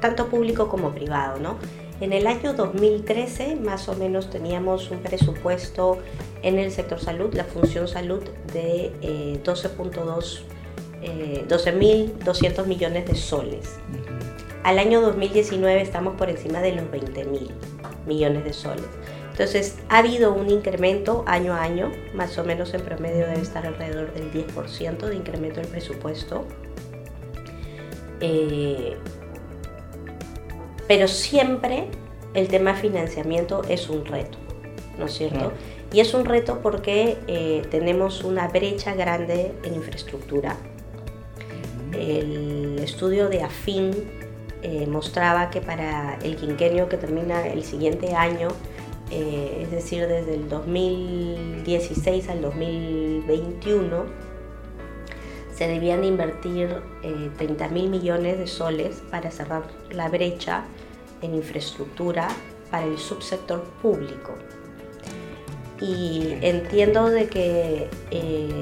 tanto 0.01 0.27
público 0.27 0.67
como 0.67 0.91
privado, 0.91 1.39
¿no? 1.39 1.57
En 2.03 2.11
el 2.11 2.27
año 2.27 2.51
2013 2.51 3.55
más 3.55 3.87
o 3.87 3.95
menos 3.95 4.29
teníamos 4.29 4.91
un 4.91 4.99
presupuesto 4.99 5.99
en 6.41 6.59
el 6.59 6.69
sector 6.69 6.99
salud, 6.99 7.33
la 7.33 7.45
función 7.45 7.87
salud 7.87 8.21
de 8.51 8.91
12.2 9.41 10.41
eh, 11.01 11.45
12.200 11.47 12.59
eh, 12.59 12.67
millones 12.67 13.05
de 13.05 13.15
soles. 13.15 13.77
Al 14.65 14.79
año 14.79 14.99
2019 14.99 15.81
estamos 15.81 16.17
por 16.17 16.29
encima 16.29 16.59
de 16.59 16.73
los 16.73 16.83
20.000 16.91 17.49
millones 18.05 18.43
de 18.43 18.51
soles. 18.51 18.83
Entonces, 19.31 19.77
ha 19.87 19.99
habido 19.99 20.33
un 20.33 20.49
incremento 20.49 21.23
año 21.25 21.53
a 21.53 21.61
año, 21.61 21.89
más 22.13 22.37
o 22.37 22.43
menos 22.43 22.73
en 22.73 22.81
promedio 22.81 23.27
debe 23.27 23.39
estar 23.39 23.65
alrededor 23.65 24.13
del 24.13 24.29
10% 24.29 24.97
de 24.97 25.15
incremento 25.15 25.61
del 25.61 25.69
presupuesto. 25.69 26.45
Eh, 28.19 28.97
pero 30.93 31.07
siempre 31.07 31.87
el 32.35 32.49
tema 32.49 32.75
financiamiento 32.75 33.63
es 33.67 33.89
un 33.89 34.05
reto, 34.05 34.37
¿no 34.99 35.07
es 35.07 35.13
cierto? 35.13 35.51
Y 35.91 36.01
es 36.01 36.13
un 36.13 36.23
reto 36.23 36.59
porque 36.61 37.17
eh, 37.25 37.63
tenemos 37.71 38.23
una 38.23 38.47
brecha 38.47 38.93
grande 38.93 39.53
en 39.63 39.73
infraestructura. 39.73 40.55
El 41.93 42.77
estudio 42.77 43.27
de 43.27 43.41
AFIN 43.41 43.89
eh, 44.61 44.85
mostraba 44.85 45.49
que 45.49 45.61
para 45.61 46.19
el 46.21 46.35
quinquenio 46.35 46.87
que 46.89 46.97
termina 46.97 47.47
el 47.47 47.63
siguiente 47.63 48.13
año, 48.13 48.49
eh, 49.09 49.61
es 49.63 49.71
decir, 49.71 50.05
desde 50.05 50.35
el 50.35 50.47
2016 50.47 52.29
al 52.29 52.39
2021, 52.43 54.05
se 55.55 55.67
debían 55.67 56.03
invertir 56.03 56.83
30 57.37 57.65
eh, 57.65 57.69
mil 57.69 57.89
millones 57.89 58.37
de 58.37 58.45
soles 58.45 59.01
para 59.09 59.31
cerrar 59.31 59.63
la 59.89 60.07
brecha 60.09 60.65
en 61.23 61.35
infraestructura 61.35 62.27
para 62.69 62.85
el 62.85 62.97
subsector 62.97 63.63
público. 63.81 64.35
Y 65.81 66.37
entiendo 66.41 67.09
de 67.09 67.27
que 67.27 67.89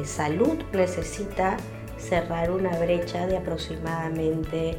salud 0.06 0.58
necesita 0.71 1.58
cerrar 1.97 2.52
una 2.52 2.78
brecha 2.80 3.28
de 3.28 3.38
aproximadamente 3.38 4.78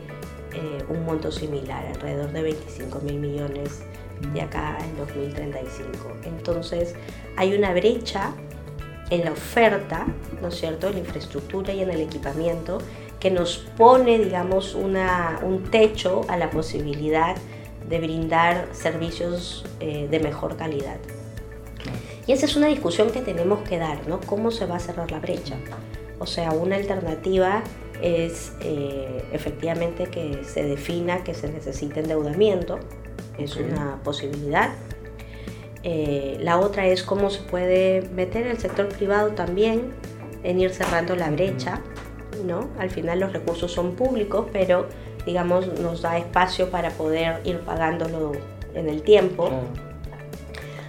eh, 0.55 0.85
un 0.89 1.05
monto 1.05 1.33
similar, 1.33 1.87
alrededor 1.87 2.31
de 2.33 2.43
25 2.43 3.01
mil 3.01 3.19
millones 3.21 3.83
de 4.35 4.43
acá 4.43 4.77
en 4.85 4.97
2035. 4.97 6.17
Entonces 6.25 6.95
hay 7.37 7.55
una 7.55 7.73
brecha 7.73 8.35
en 9.09 9.25
la 9.25 9.33
oferta, 9.33 10.07
¿no 10.41 10.49
es 10.49 10.57
cierto?, 10.57 10.89
en 10.89 10.95
la 10.95 10.99
infraestructura 11.01 11.73
y 11.73 11.81
en 11.81 11.91
el 11.91 12.01
equipamiento 12.01 12.79
que 13.19 13.31
nos 13.31 13.59
pone, 13.77 14.19
digamos, 14.19 14.75
una, 14.75 15.41
un 15.43 15.71
techo 15.71 16.23
a 16.29 16.37
la 16.37 16.51
posibilidad 16.51 17.37
de 17.37 17.52
brindar 17.89 18.69
servicios 18.73 19.65
eh, 19.81 20.09
de 20.11 20.21
mejor 20.21 20.57
calidad. 20.57 20.99
Y 22.27 22.33
esa 22.33 22.47
es 22.47 22.57
una 22.57 22.69
discusión 22.69 23.11
que 23.11 23.21
tenemos 23.21 23.69
que 23.69 23.79
dar, 23.79 24.07
¿no? 24.07 24.21
¿Cómo 24.21 24.51
se 24.51 24.67
va 24.67 24.77
a 24.77 24.81
cerrar 24.81 25.11
la 25.11 25.19
brecha? 25.19 25.57
O 26.19 26.27
sea, 26.27 26.53
una 26.53 26.77
alternativa 26.77 27.63
es 28.01 28.53
eh, 28.61 29.25
efectivamente 29.33 30.07
que 30.07 30.45
se 30.45 30.63
defina 30.65 31.25
que 31.25 31.35
se 31.35 31.51
necesita 31.51 32.01
endeudamiento, 32.01 32.79
es 33.39 33.57
una 33.57 34.01
posibilidad. 34.05 34.71
Eh, 35.83 36.39
la 36.41 36.61
otra 36.61 36.87
es 36.87 37.03
cómo 37.03 37.31
se 37.31 37.43
puede 37.43 38.03
meter 38.15 38.47
el 38.47 38.59
sector 38.59 38.89
privado 38.89 39.31
también 39.31 39.93
en 40.45 40.61
ir 40.61 40.71
cerrando 40.71 41.17
la 41.17 41.31
brecha, 41.31 41.81
¿no? 42.45 42.69
Al 42.79 42.91
final 42.91 43.21
los 43.21 43.33
recursos 43.33 43.73
son 43.73 43.95
públicos, 43.95 44.47
pero 44.53 44.87
digamos 45.27 45.67
nos 45.81 46.03
da 46.03 46.19
espacio 46.19 46.71
para 46.71 46.91
poder 46.91 47.41
ir 47.45 47.61
pagándolo 47.61 48.33
en 48.75 48.89
el 48.89 49.03
tiempo. 49.03 49.51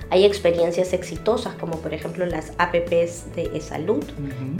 Hay 0.10 0.26
experiencias 0.26 0.94
exitosas 0.94 1.56
como 1.56 1.78
por 1.78 1.94
ejemplo 1.94 2.26
las 2.26 2.54
APPs 2.60 3.34
de 3.36 3.60
salud 3.62 4.04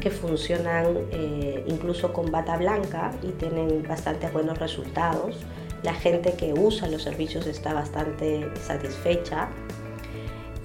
que 0.02 0.10
funcionan 0.10 0.98
eh, 1.12 1.64
incluso 1.68 2.12
con 2.12 2.32
bata 2.32 2.58
blanca 2.58 3.12
y 3.22 3.28
tienen 3.34 3.84
bastante 3.88 4.28
buenos 4.30 4.58
resultados. 4.58 5.36
La 5.84 5.94
gente 5.94 6.34
que 6.34 6.54
usa 6.54 6.88
los 6.88 7.04
servicios 7.04 7.46
está 7.46 7.74
bastante 7.74 8.48
satisfecha. 8.66 9.50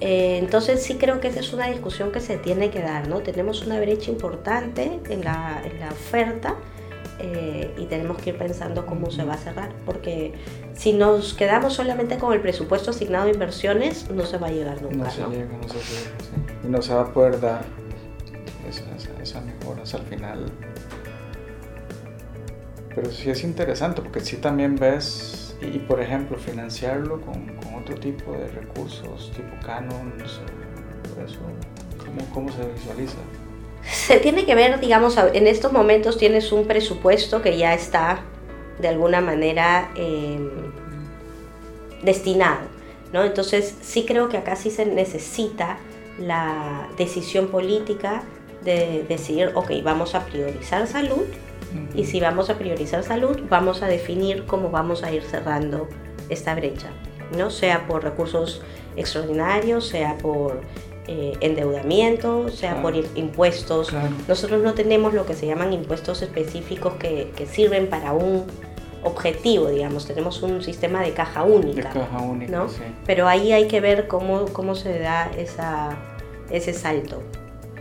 Eh, 0.01 0.38
entonces 0.38 0.83
sí 0.83 0.94
creo 0.94 1.21
que 1.21 1.29
esa 1.29 1.40
es 1.40 1.53
una 1.53 1.66
discusión 1.66 2.12
que 2.12 2.21
se 2.21 2.38
tiene 2.38 2.71
que 2.71 2.81
dar, 2.81 3.09
¿no? 3.09 3.18
Tenemos 3.18 3.66
una 3.66 3.81
brecha 3.81 4.11
importante 4.11 5.01
en 5.11 5.25
la, 5.25 5.61
en 5.64 5.81
la 5.81 5.88
oferta 5.88 6.55
eh, 7.20 7.74
y 7.76 7.87
tenemos 7.87 8.18
que 8.18 8.31
ir 8.31 8.38
pensando 8.38 8.87
cómo 8.87 9.11
se 9.11 9.24
va 9.24 9.35
a 9.35 9.38
cerrar, 9.38 9.72
porque 9.85 10.35
si 10.74 10.92
nos 10.92 11.35
quedamos 11.35 11.74
solamente 11.74 12.16
con 12.16 12.33
el 12.33 12.40
presupuesto 12.40 12.90
asignado 12.90 13.26
a 13.26 13.31
inversiones, 13.31 14.09
no 14.11 14.24
se 14.24 14.38
va 14.38 14.48
a 14.48 14.50
llegar 14.50 14.81
nunca. 14.81 14.96
No 14.96 15.11
se 15.11 15.22
llega, 15.22 15.57
no 15.57 15.68
se 15.68 15.78
llega, 15.78 16.64
Y 16.64 16.68
no 16.68 16.83
se 16.83 16.94
va 16.94 17.02
a 17.02 17.12
poder 17.12 17.40
dar 17.40 17.64
esa, 19.20 19.40
mejora 19.40 19.83
al 19.83 20.02
final. 20.02 20.46
Pero 22.94 23.11
sí 23.11 23.31
es 23.31 23.42
interesante, 23.42 24.02
porque 24.02 24.20
sí 24.20 24.37
también 24.37 24.76
ves, 24.76 25.57
y, 25.61 25.78
por 25.81 26.00
ejemplo, 26.00 26.38
financiarlo 26.38 27.20
con, 27.20 27.59
otro 27.76 27.96
tipo 27.96 28.33
de 28.33 28.48
recursos, 28.48 29.33
tipo 29.35 29.48
Canon, 29.64 30.12
eso, 30.22 30.42
¿cómo, 31.96 32.35
cómo 32.35 32.52
se 32.52 32.66
visualiza? 32.72 33.18
Se 33.83 34.19
tiene 34.19 34.45
que 34.45 34.55
ver, 34.55 34.81
digamos, 34.81 35.17
en 35.19 35.47
estos 35.47 35.73
momentos 35.73 36.19
tienes 36.19 36.53
un 36.53 36.67
presupuesto 36.67 37.43
que 37.43 37.57
ya 37.57 37.75
está 37.75 38.21
de 38.79 38.88
alguna 38.88 39.21
manera 39.21 39.91
em, 39.97 40.51
destinado, 42.03 42.61
¿no? 43.12 43.25
Entonces 43.25 43.75
sí 43.81 44.05
creo 44.07 44.29
que 44.29 44.37
acá 44.37 44.57
sí 44.57 44.71
se 44.71 44.87
necesita 44.87 45.79
la 46.19 46.88
decisión 46.97 47.49
política 47.49 48.23
de 48.64 49.05
decir, 49.09 49.53
ok, 49.55 49.71
vamos 49.83 50.14
a 50.14 50.25
priorizar 50.27 50.87
salud 50.87 51.25
y 51.95 52.05
si 52.05 52.19
vamos 52.21 52.51
a 52.51 52.59
priorizar 52.59 53.03
salud, 53.05 53.41
vamos 53.49 53.83
a 53.83 53.87
definir 53.87 54.47
cómo 54.47 54.71
vamos 54.71 55.03
a 55.03 55.12
ir 55.12 55.23
cerrando 55.23 55.88
esta 56.29 56.55
brecha, 56.55 56.88
¿no? 57.37 57.51
Sea 57.51 57.87
por 57.87 58.03
recursos 58.03 58.62
extraordinarios, 58.97 59.87
sea 59.87 60.17
por 60.19 60.62
eh, 61.11 61.33
endeudamiento, 61.40 62.51
sea 62.51 62.83
por 62.83 62.94
impuestos. 62.94 63.90
Nosotros 64.29 64.62
no 64.62 64.75
tenemos 64.75 65.14
lo 65.14 65.25
que 65.25 65.33
se 65.33 65.47
llaman 65.47 65.73
impuestos 65.73 66.21
específicos 66.21 66.97
que, 66.97 67.33
que, 67.35 67.47
sirven 67.47 67.88
para 67.88 68.12
un 68.12 68.44
objetivo, 69.03 69.68
digamos. 69.68 70.07
Tenemos 70.07 70.42
un 70.42 70.62
sistema 70.62 71.01
de 71.01 71.12
caja 71.12 71.44
única. 71.44 71.88
De 71.88 72.01
caja 72.01 72.18
única, 72.18 72.53
¿no? 72.53 72.66
Pero 73.07 73.27
ahí 73.27 73.53
hay 73.53 73.68
que 73.68 73.81
ver 73.81 74.07
cómo, 74.07 74.44
cómo 74.53 74.75
se 74.75 74.99
da 74.99 75.31
esa, 75.38 75.97
ese 76.51 76.75
salto. 76.75 77.23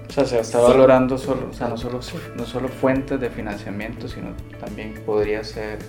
O 0.08 0.14
sea, 0.14 0.26
se 0.26 0.40
está 0.40 0.62
valorando 0.62 1.18
solo, 1.18 1.50
o 1.52 1.54
sea, 1.54 1.68
no, 1.68 1.76
solo, 1.78 2.00
no 2.38 2.46
solo 2.46 2.70
fuentes 2.70 3.20
de 3.20 3.30
financiamiento, 3.30 4.08
sino 4.08 4.30
también 4.58 4.94
podría 5.06 5.44
ser 5.44 5.80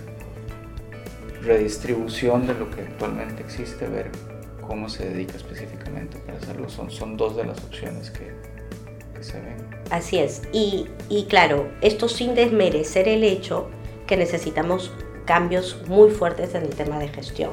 redistribución 1.42 2.48
de 2.48 2.54
lo 2.54 2.68
que 2.68 2.80
actualmente 2.80 3.44
existe, 3.44 3.86
ver 3.86 4.10
cómo 4.68 4.88
se 4.88 5.08
dedica 5.08 5.36
específicamente 5.36 6.18
para 6.18 6.38
hacerlo. 6.38 6.68
Son, 6.68 6.90
son 6.90 7.16
dos 7.16 7.34
de 7.36 7.44
las 7.44 7.58
opciones 7.64 8.10
que, 8.10 8.30
se 9.20 9.40
ven. 9.40 9.56
Así 9.90 10.18
es. 10.18 10.42
Y, 10.52 10.86
y 11.08 11.24
claro, 11.24 11.68
esto 11.80 12.08
sin 12.08 12.36
desmerecer 12.36 13.08
el 13.08 13.24
hecho 13.24 13.68
que 14.06 14.16
necesitamos 14.16 14.92
cambios 15.24 15.82
muy 15.88 16.10
fuertes 16.10 16.54
en 16.54 16.62
el 16.62 16.70
tema 16.76 17.00
de 17.00 17.08
gestión. 17.08 17.50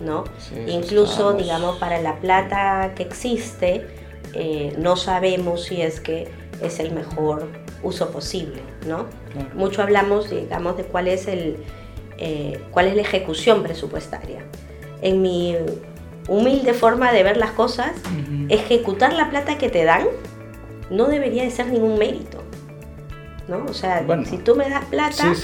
¿no? 0.00 0.24
Incluso, 0.66 1.34
digamos, 1.34 1.78
para 1.78 2.00
la 2.00 2.18
plata 2.20 2.92
que 2.94 3.02
existe, 3.02 3.86
eh, 4.34 4.74
no 4.78 4.96
sabemos 4.96 5.64
si 5.64 5.82
es 5.82 6.00
que 6.00 6.28
es 6.62 6.80
el 6.80 6.92
mejor 6.92 7.48
uso 7.82 8.10
posible, 8.10 8.62
¿no? 8.86 9.06
Mucho 9.54 9.82
hablamos, 9.82 10.30
digamos, 10.30 10.76
de 10.76 10.84
cuál 10.84 11.08
es, 11.08 11.26
el, 11.26 11.56
eh, 12.18 12.60
cuál 12.70 12.88
es 12.88 12.96
la 12.96 13.02
ejecución 13.02 13.62
presupuestaria. 13.62 14.44
En 15.02 15.22
mi 15.22 15.56
humilde 16.30 16.74
forma 16.74 17.12
de 17.12 17.24
ver 17.24 17.36
las 17.36 17.50
cosas, 17.50 17.90
ejecutar 18.48 19.12
la 19.12 19.28
plata 19.30 19.58
que 19.58 19.68
te 19.68 19.84
dan 19.84 20.06
no 20.88 21.06
debería 21.06 21.42
de 21.42 21.50
ser 21.50 21.66
ningún 21.66 21.98
mérito. 21.98 22.38
¿no? 23.48 23.64
O 23.68 23.74
sea, 23.74 24.06
si 24.24 24.38
tú 24.38 24.54
me 24.54 24.70
das 24.70 24.84
plata, 24.84 25.34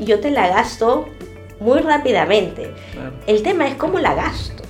yo 0.00 0.18
te 0.20 0.30
la 0.30 0.48
gasto 0.48 1.06
muy 1.60 1.80
rápidamente. 1.80 2.72
El 3.26 3.42
tema 3.42 3.68
es 3.68 3.74
cómo 3.74 3.98
la 3.98 4.14
gasto. 4.14 4.62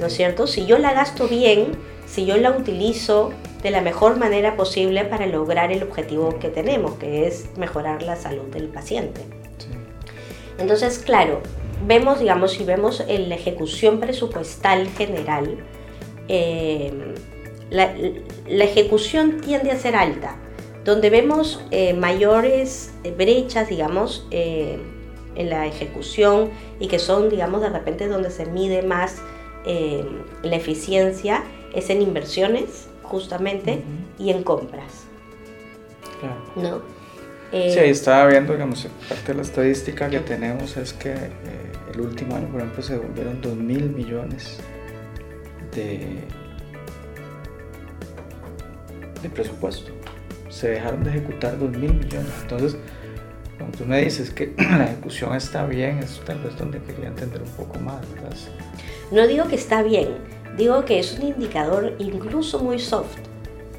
¿No 0.00 0.06
es 0.06 0.14
cierto? 0.14 0.46
Si 0.46 0.64
yo 0.64 0.78
la 0.78 0.94
gasto 0.94 1.28
bien, 1.28 1.72
si 2.06 2.24
yo 2.24 2.38
la 2.38 2.50
utilizo 2.50 3.32
de 3.62 3.70
la 3.70 3.82
mejor 3.82 4.16
manera 4.16 4.56
posible 4.56 5.04
para 5.04 5.26
lograr 5.26 5.72
el 5.72 5.82
objetivo 5.82 6.38
que 6.38 6.48
tenemos, 6.48 6.94
que 6.94 7.26
es 7.26 7.50
mejorar 7.58 8.02
la 8.02 8.16
salud 8.16 8.44
del 8.44 8.68
paciente. 8.68 9.20
Entonces, 10.58 10.98
claro, 10.98 11.42
vemos, 11.86 12.20
digamos, 12.20 12.52
si 12.52 12.64
vemos 12.64 13.02
en 13.06 13.28
la 13.28 13.34
ejecución 13.34 14.00
presupuestal 14.00 14.88
general, 14.88 15.58
eh, 16.28 17.14
la, 17.70 17.94
ejecución 18.46 19.40
tiende 19.40 19.70
a 19.70 19.76
ser 19.76 19.96
alta. 19.96 20.36
Donde 20.84 21.08
vemos 21.08 21.64
eh, 21.70 21.94
mayores 21.94 22.92
brechas, 23.16 23.68
digamos, 23.68 24.26
eh, 24.30 24.78
en 25.34 25.50
la 25.50 25.66
ejecución 25.66 26.50
y 26.78 26.88
que 26.88 26.98
son, 26.98 27.30
digamos, 27.30 27.62
de 27.62 27.70
repente 27.70 28.06
donde 28.06 28.30
se 28.30 28.46
mide 28.46 28.82
más 28.82 29.16
la 29.64 30.56
eficiencia, 30.56 31.42
es 31.72 31.88
en 31.88 32.02
inversiones, 32.02 32.88
justamente, 33.02 33.82
y 34.18 34.28
en 34.28 34.42
compras. 34.42 35.06
Claro. 36.20 36.82
¿No? 36.82 36.82
sí, 37.50 37.78
ahí 37.78 37.88
estaba 37.88 38.26
viendo, 38.26 38.52
digamos, 38.52 38.86
parte 39.08 39.28
de 39.28 39.34
la 39.34 39.42
estadística 39.42 40.10
que 40.10 40.20
tenemos 40.20 40.76
es 40.76 40.92
que 40.92 41.14
el 41.94 42.00
último 42.02 42.36
año, 42.36 42.48
por 42.48 42.60
ejemplo, 42.60 42.82
se 42.82 42.94
devolvieron 42.94 43.40
2 43.40 43.56
mil 43.56 43.90
millones 43.90 44.58
de, 45.74 46.24
de 49.22 49.30
presupuesto. 49.30 49.92
Se 50.48 50.68
dejaron 50.68 51.04
de 51.04 51.10
ejecutar 51.10 51.58
2 51.58 51.70
mil 51.70 51.94
millones. 51.94 52.32
Entonces, 52.42 52.76
cuando 53.58 53.78
tú 53.78 53.84
me 53.86 54.04
dices 54.04 54.30
que 54.30 54.54
la 54.58 54.84
ejecución 54.84 55.34
está 55.34 55.66
bien, 55.66 55.98
es 55.98 56.20
tal 56.24 56.40
vez 56.40 56.56
donde 56.56 56.80
quería 56.82 57.08
entender 57.08 57.42
un 57.42 57.50
poco 57.50 57.78
más. 57.80 58.04
No 59.10 59.26
digo 59.26 59.46
que 59.48 59.56
está 59.56 59.82
bien, 59.82 60.08
digo 60.56 60.84
que 60.84 60.98
es 60.98 61.18
un 61.18 61.26
indicador 61.26 61.94
incluso 61.98 62.58
muy 62.60 62.78
soft. 62.78 63.16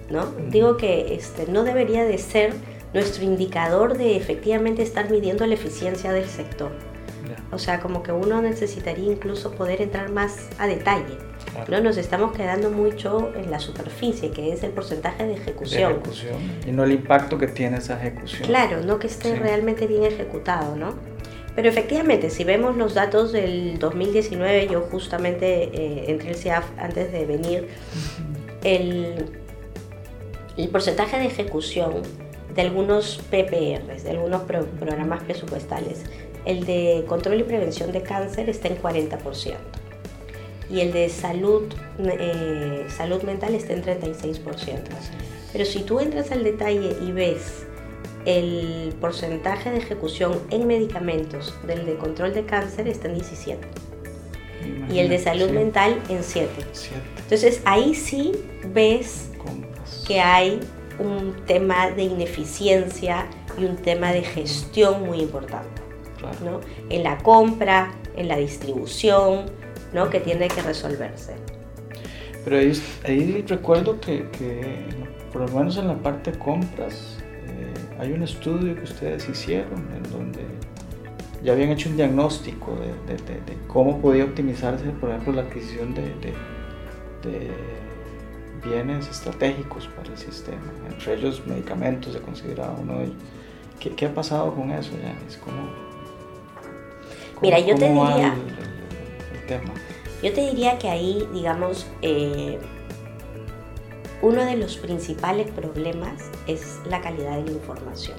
¿no? 0.09 0.31
Digo 0.49 0.77
que 0.77 1.15
este, 1.15 1.47
no 1.47 1.63
debería 1.63 2.03
de 2.03 2.17
ser 2.17 2.53
nuestro 2.93 3.23
indicador 3.23 3.97
de 3.97 4.15
efectivamente 4.15 4.83
estar 4.83 5.09
midiendo 5.09 5.45
la 5.45 5.55
eficiencia 5.55 6.11
del 6.11 6.25
sector. 6.25 6.71
O 7.51 7.59
sea, 7.59 7.79
como 7.79 8.03
que 8.03 8.11
uno 8.11 8.41
necesitaría 8.41 9.11
incluso 9.11 9.51
poder 9.51 9.81
entrar 9.81 10.11
más 10.11 10.49
a 10.57 10.67
detalle. 10.67 11.17
¿no? 11.69 11.81
Nos 11.81 11.97
estamos 11.97 12.35
quedando 12.35 12.69
mucho 12.69 13.31
en 13.35 13.49
la 13.51 13.59
superficie, 13.59 14.31
que 14.31 14.51
es 14.53 14.63
el 14.63 14.71
porcentaje 14.71 15.25
de 15.25 15.33
ejecución. 15.33 15.93
De 15.93 15.97
ejecución. 15.99 16.37
Y 16.67 16.71
no 16.71 16.83
el 16.83 16.91
impacto 16.91 17.37
que 17.37 17.47
tiene 17.47 17.77
esa 17.77 17.97
ejecución. 17.99 18.47
Claro, 18.47 18.81
no 18.81 18.99
que 18.99 19.07
esté 19.07 19.35
realmente 19.35 19.87
bien 19.87 20.03
ejecutado, 20.03 20.75
¿no? 20.75 20.95
Pero 21.55 21.69
efectivamente, 21.69 22.29
si 22.29 22.43
vemos 22.43 22.75
los 22.75 22.93
datos 22.93 23.31
del 23.31 23.79
2019, 23.79 24.67
yo 24.67 24.81
justamente 24.91 25.69
eh, 25.73 26.11
entré 26.11 26.29
el 26.29 26.35
CIAF 26.35 26.65
antes 26.77 27.11
de 27.13 27.25
venir, 27.25 27.67
el, 28.63 29.25
el 30.57 30.69
porcentaje 30.69 31.17
de 31.17 31.27
ejecución 31.27 32.01
de 32.53 32.61
algunos 32.61 33.21
PPRs, 33.29 34.03
de 34.03 34.09
algunos 34.11 34.41
programas 34.43 35.23
presupuestales, 35.23 36.03
el 36.45 36.65
de 36.65 37.05
control 37.07 37.39
y 37.39 37.43
prevención 37.43 37.91
de 37.91 38.01
cáncer 38.01 38.49
está 38.49 38.67
en 38.67 38.81
40% 38.81 39.55
y 40.69 40.79
el 40.81 40.91
de 40.91 41.09
salud, 41.09 41.63
eh, 41.99 42.85
salud 42.89 43.21
mental 43.23 43.53
está 43.55 43.73
en 43.73 43.83
36%. 43.83 44.79
Pero 45.51 45.65
si 45.65 45.79
tú 45.83 45.99
entras 45.99 46.31
al 46.31 46.43
detalle 46.43 46.97
y 47.01 47.11
ves 47.11 47.65
el 48.25 48.93
porcentaje 48.99 49.69
de 49.69 49.77
ejecución 49.77 50.39
en 50.49 50.65
medicamentos 50.65 51.53
del 51.67 51.85
de 51.85 51.95
control 51.97 52.33
de 52.33 52.45
cáncer 52.45 52.87
está 52.87 53.07
en 53.07 53.15
17 53.15 53.67
y 54.91 54.99
el 54.99 55.09
de 55.09 55.19
salud 55.19 55.51
mental 55.51 56.01
en 56.09 56.23
7. 56.23 56.49
Entonces 57.19 57.61
ahí 57.65 57.93
sí 57.93 58.31
ves 58.73 59.29
que 60.07 60.19
hay 60.19 60.59
un 60.97 61.35
tema 61.45 61.91
de 61.91 62.03
ineficiencia 62.03 63.27
y 63.59 63.65
un 63.65 63.75
tema 63.75 64.11
de 64.11 64.23
gestión 64.23 65.03
muy 65.03 65.19
importante 65.19 65.84
en 66.89 67.03
la 67.03 67.17
compra, 67.19 67.93
en 68.15 68.27
la 68.27 68.37
distribución, 68.37 69.45
¿no? 69.93 70.09
que 70.09 70.19
tiene 70.19 70.47
que 70.47 70.61
resolverse. 70.61 71.35
Pero 72.43 72.57
ahí, 72.57 73.43
recuerdo 73.47 73.99
que, 73.99 74.23
por 75.33 75.41
lo 75.49 75.57
menos 75.57 75.77
en 75.77 75.87
la 75.87 75.95
parte 75.95 76.31
de 76.31 76.39
compras, 76.39 77.17
eh, 77.47 77.73
hay 77.99 78.11
un 78.11 78.21
estudio 78.21 78.75
que 78.75 78.83
ustedes 78.83 79.27
hicieron 79.27 79.87
en 79.95 80.03
donde 80.11 80.41
ya 81.43 81.53
habían 81.53 81.69
hecho 81.69 81.89
un 81.89 81.97
diagnóstico 81.97 82.75
de, 83.07 83.57
cómo 83.67 83.99
podía 83.99 84.25
optimizarse, 84.25 84.85
por 84.85 85.09
ejemplo, 85.09 85.33
la 85.33 85.41
adquisición 85.43 85.93
de, 85.93 86.13
bienes 88.63 89.07
estratégicos 89.07 89.87
para 89.89 90.09
el 90.09 90.17
sistema, 90.17 90.71
entre 90.89 91.13
ellos 91.13 91.43
medicamentos 91.45 92.13
se 92.13 92.19
consideraba 92.19 92.75
uno 92.81 92.97
de 92.97 93.05
ellos. 93.05 93.15
¿Qué, 93.79 94.05
ha 94.07 94.13
pasado 94.13 94.55
con 94.55 94.71
eso 94.71 94.91
ya? 95.01 95.15
Es 95.27 95.37
como, 95.37 95.69
Mira, 97.41 97.59
yo 97.59 97.75
te 97.75 97.89
diría. 97.89 98.35
Yo 100.23 100.33
te 100.33 100.41
diría 100.41 100.77
que 100.79 100.89
ahí, 100.89 101.27
digamos, 101.33 101.85
eh, 102.01 102.57
uno 104.21 104.43
de 104.43 104.55
los 104.55 104.77
principales 104.77 105.51
problemas 105.51 106.23
es 106.47 106.79
la 106.89 107.01
calidad 107.01 107.37
de 107.37 107.45
la 107.45 107.51
información. 107.51 108.17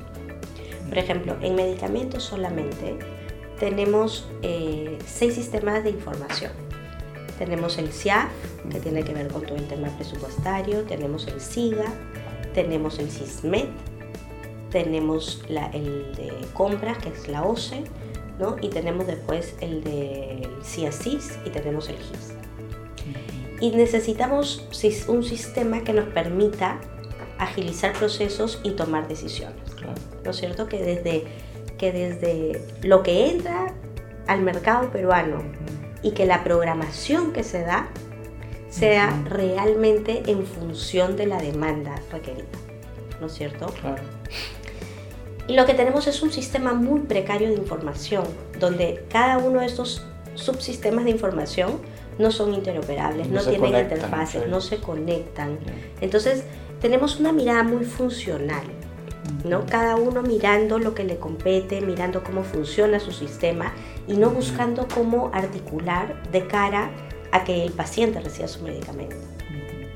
Por 0.88 0.98
ejemplo, 0.98 1.37
en 1.40 1.57
medicamentos 1.57 2.22
solamente 2.22 2.96
tenemos 3.59 4.29
eh, 4.42 4.98
seis 5.07 5.35
sistemas 5.35 5.83
de 5.83 5.90
información. 5.90 6.52
Tenemos 7.38 7.76
el 7.79 7.92
CIAF, 7.92 8.31
que 8.70 8.81
tiene 8.81 9.02
que 9.02 9.12
ver 9.12 9.29
con 9.29 9.42
todo 9.42 9.57
el 9.57 9.66
tema 9.66 9.88
presupuestario, 9.88 10.85
tenemos 10.85 11.26
el 11.26 11.40
SIGA, 11.40 11.87
tenemos 12.55 12.98
el 12.98 13.11
CISMET, 13.11 13.68
tenemos 14.70 15.42
el 15.72 16.14
de 16.14 16.33
compras, 16.55 16.98
que 16.98 17.11
es 17.11 17.29
la 17.29 17.42
OCE, 17.42 17.85
y 18.61 18.68
tenemos 18.68 19.07
después 19.07 19.55
el 19.61 19.83
del 19.83 20.49
CIASIS 20.62 21.38
y 21.44 21.51
tenemos 21.51 21.88
el 21.88 21.96
GIS. 21.96 22.33
Y 23.61 23.70
necesitamos 23.70 24.66
un 25.09 25.25
sistema 25.25 25.83
que 25.83 25.92
nos 25.92 26.09
permita 26.09 26.79
agilizar 27.38 27.92
procesos 27.94 28.61
y 28.62 28.72
tomar 28.72 29.09
decisiones. 29.09 29.57
¿No 30.25 30.31
es 30.31 30.37
cierto? 30.37 30.66
Que 30.68 30.83
desde, 30.83 31.25
que 31.79 31.92
desde 31.92 32.61
lo 32.83 33.03
que 33.03 33.31
entra 33.31 33.72
al 34.27 34.42
mercado 34.42 34.90
peruano 34.90 35.42
y 36.03 36.11
que 36.12 36.27
la 36.27 36.44
programación 36.44 37.33
que 37.33 37.42
se 37.42 37.62
da 37.62 37.88
sea 38.68 39.22
realmente 39.29 40.22
en 40.27 40.44
función 40.44 41.16
de 41.16 41.27
la 41.27 41.38
demanda 41.38 41.94
requerida. 42.12 42.44
¿No 43.20 43.29
es 43.29 43.33
cierto? 43.33 43.66
Claro. 43.81 44.03
Y 45.48 45.54
lo 45.54 45.64
que 45.64 45.74
tenemos 45.74 46.06
es 46.06 46.22
un 46.22 46.32
sistema 46.32 46.74
muy 46.74 47.00
precario 47.00 47.48
de 47.48 47.54
información, 47.54 48.24
donde 48.59 49.04
cada 49.09 49.38
uno 49.38 49.61
de 49.61 49.66
estos 49.66 50.04
subsistemas 50.35 51.04
de 51.04 51.12
información 51.12 51.80
no 52.18 52.30
son 52.30 52.54
interoperables, 52.54 53.28
no, 53.28 53.42
tienen 53.42 53.76
interfaces, 53.76 54.48
no 54.48 54.61
se 54.61 54.78
conectan. 54.78 55.59
Entonces, 56.00 56.44
tenemos 56.80 57.20
una 57.20 57.32
mirada 57.32 57.62
muy 57.62 57.85
funcional, 57.85 58.64
¿no? 59.44 59.64
Cada 59.66 59.96
uno 59.96 60.22
mirando 60.22 60.78
lo 60.78 60.94
que 60.94 61.04
le 61.04 61.16
compete, 61.18 61.80
mirando 61.80 62.22
cómo 62.22 62.42
funciona 62.42 63.00
su 63.00 63.12
sistema 63.12 63.72
y 64.06 64.14
no 64.14 64.30
buscando 64.30 64.87
cómo 64.92 65.30
articular 65.32 66.22
de 66.30 66.46
cara 66.46 66.90
a 67.32 67.44
que 67.44 67.64
el 67.64 67.72
paciente 67.72 68.20
reciba 68.20 68.48
su 68.48 68.62
medicamento. 68.62 69.16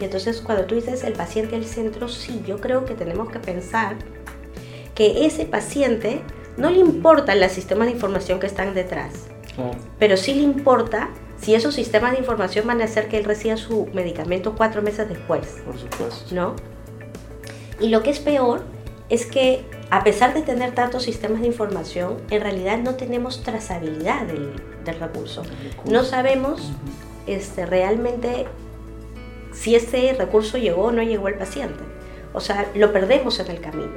Y 0.00 0.04
entonces 0.04 0.40
cuando 0.40 0.64
tú 0.64 0.74
dices 0.74 1.04
el 1.04 1.12
paciente 1.12 1.56
al 1.56 1.64
centro, 1.64 2.08
sí, 2.08 2.42
yo 2.46 2.58
creo 2.58 2.84
que 2.84 2.94
tenemos 2.94 3.30
que 3.30 3.38
pensar 3.38 3.96
que 5.00 5.24
ese 5.24 5.46
paciente 5.46 6.20
no 6.58 6.68
le 6.68 6.78
importan 6.78 7.40
los 7.40 7.52
sistemas 7.52 7.86
de 7.86 7.94
información 7.94 8.38
que 8.38 8.46
están 8.46 8.74
detrás, 8.74 9.14
pero 9.98 10.18
sí 10.18 10.34
le 10.34 10.42
importa 10.42 11.08
si 11.40 11.54
esos 11.54 11.74
sistemas 11.74 12.12
de 12.12 12.18
información 12.18 12.66
van 12.66 12.82
a 12.82 12.84
hacer 12.84 13.08
que 13.08 13.16
él 13.16 13.24
reciba 13.24 13.56
su 13.56 13.86
medicamento 13.94 14.54
cuatro 14.58 14.82
meses 14.82 15.08
después. 15.08 15.62
Por 15.64 15.78
supuesto. 15.78 16.34
¿No? 16.34 16.54
Y 17.80 17.88
lo 17.88 18.02
que 18.02 18.10
es 18.10 18.18
peor 18.18 18.60
es 19.08 19.24
que 19.24 19.64
a 19.88 20.04
pesar 20.04 20.34
de 20.34 20.42
tener 20.42 20.74
tantos 20.74 21.04
sistemas 21.04 21.40
de 21.40 21.46
información, 21.46 22.18
en 22.28 22.42
realidad 22.42 22.76
no 22.76 22.96
tenemos 22.96 23.42
trazabilidad 23.42 24.26
del, 24.26 24.52
recurso. 25.00 25.44
No 25.86 26.04
sabemos 26.04 26.72
este, 27.26 27.64
realmente 27.64 28.44
si 29.52 29.76
ese 29.76 30.12
recurso 30.12 30.58
llegó 30.58 30.82
o 30.82 30.92
no 30.92 31.02
llegó 31.02 31.28
al 31.28 31.38
paciente. 31.38 31.89
O 32.32 32.40
sea, 32.40 32.70
lo 32.74 32.92
perdemos 32.92 33.40
en 33.40 33.50
el 33.50 33.60
camino, 33.60 33.92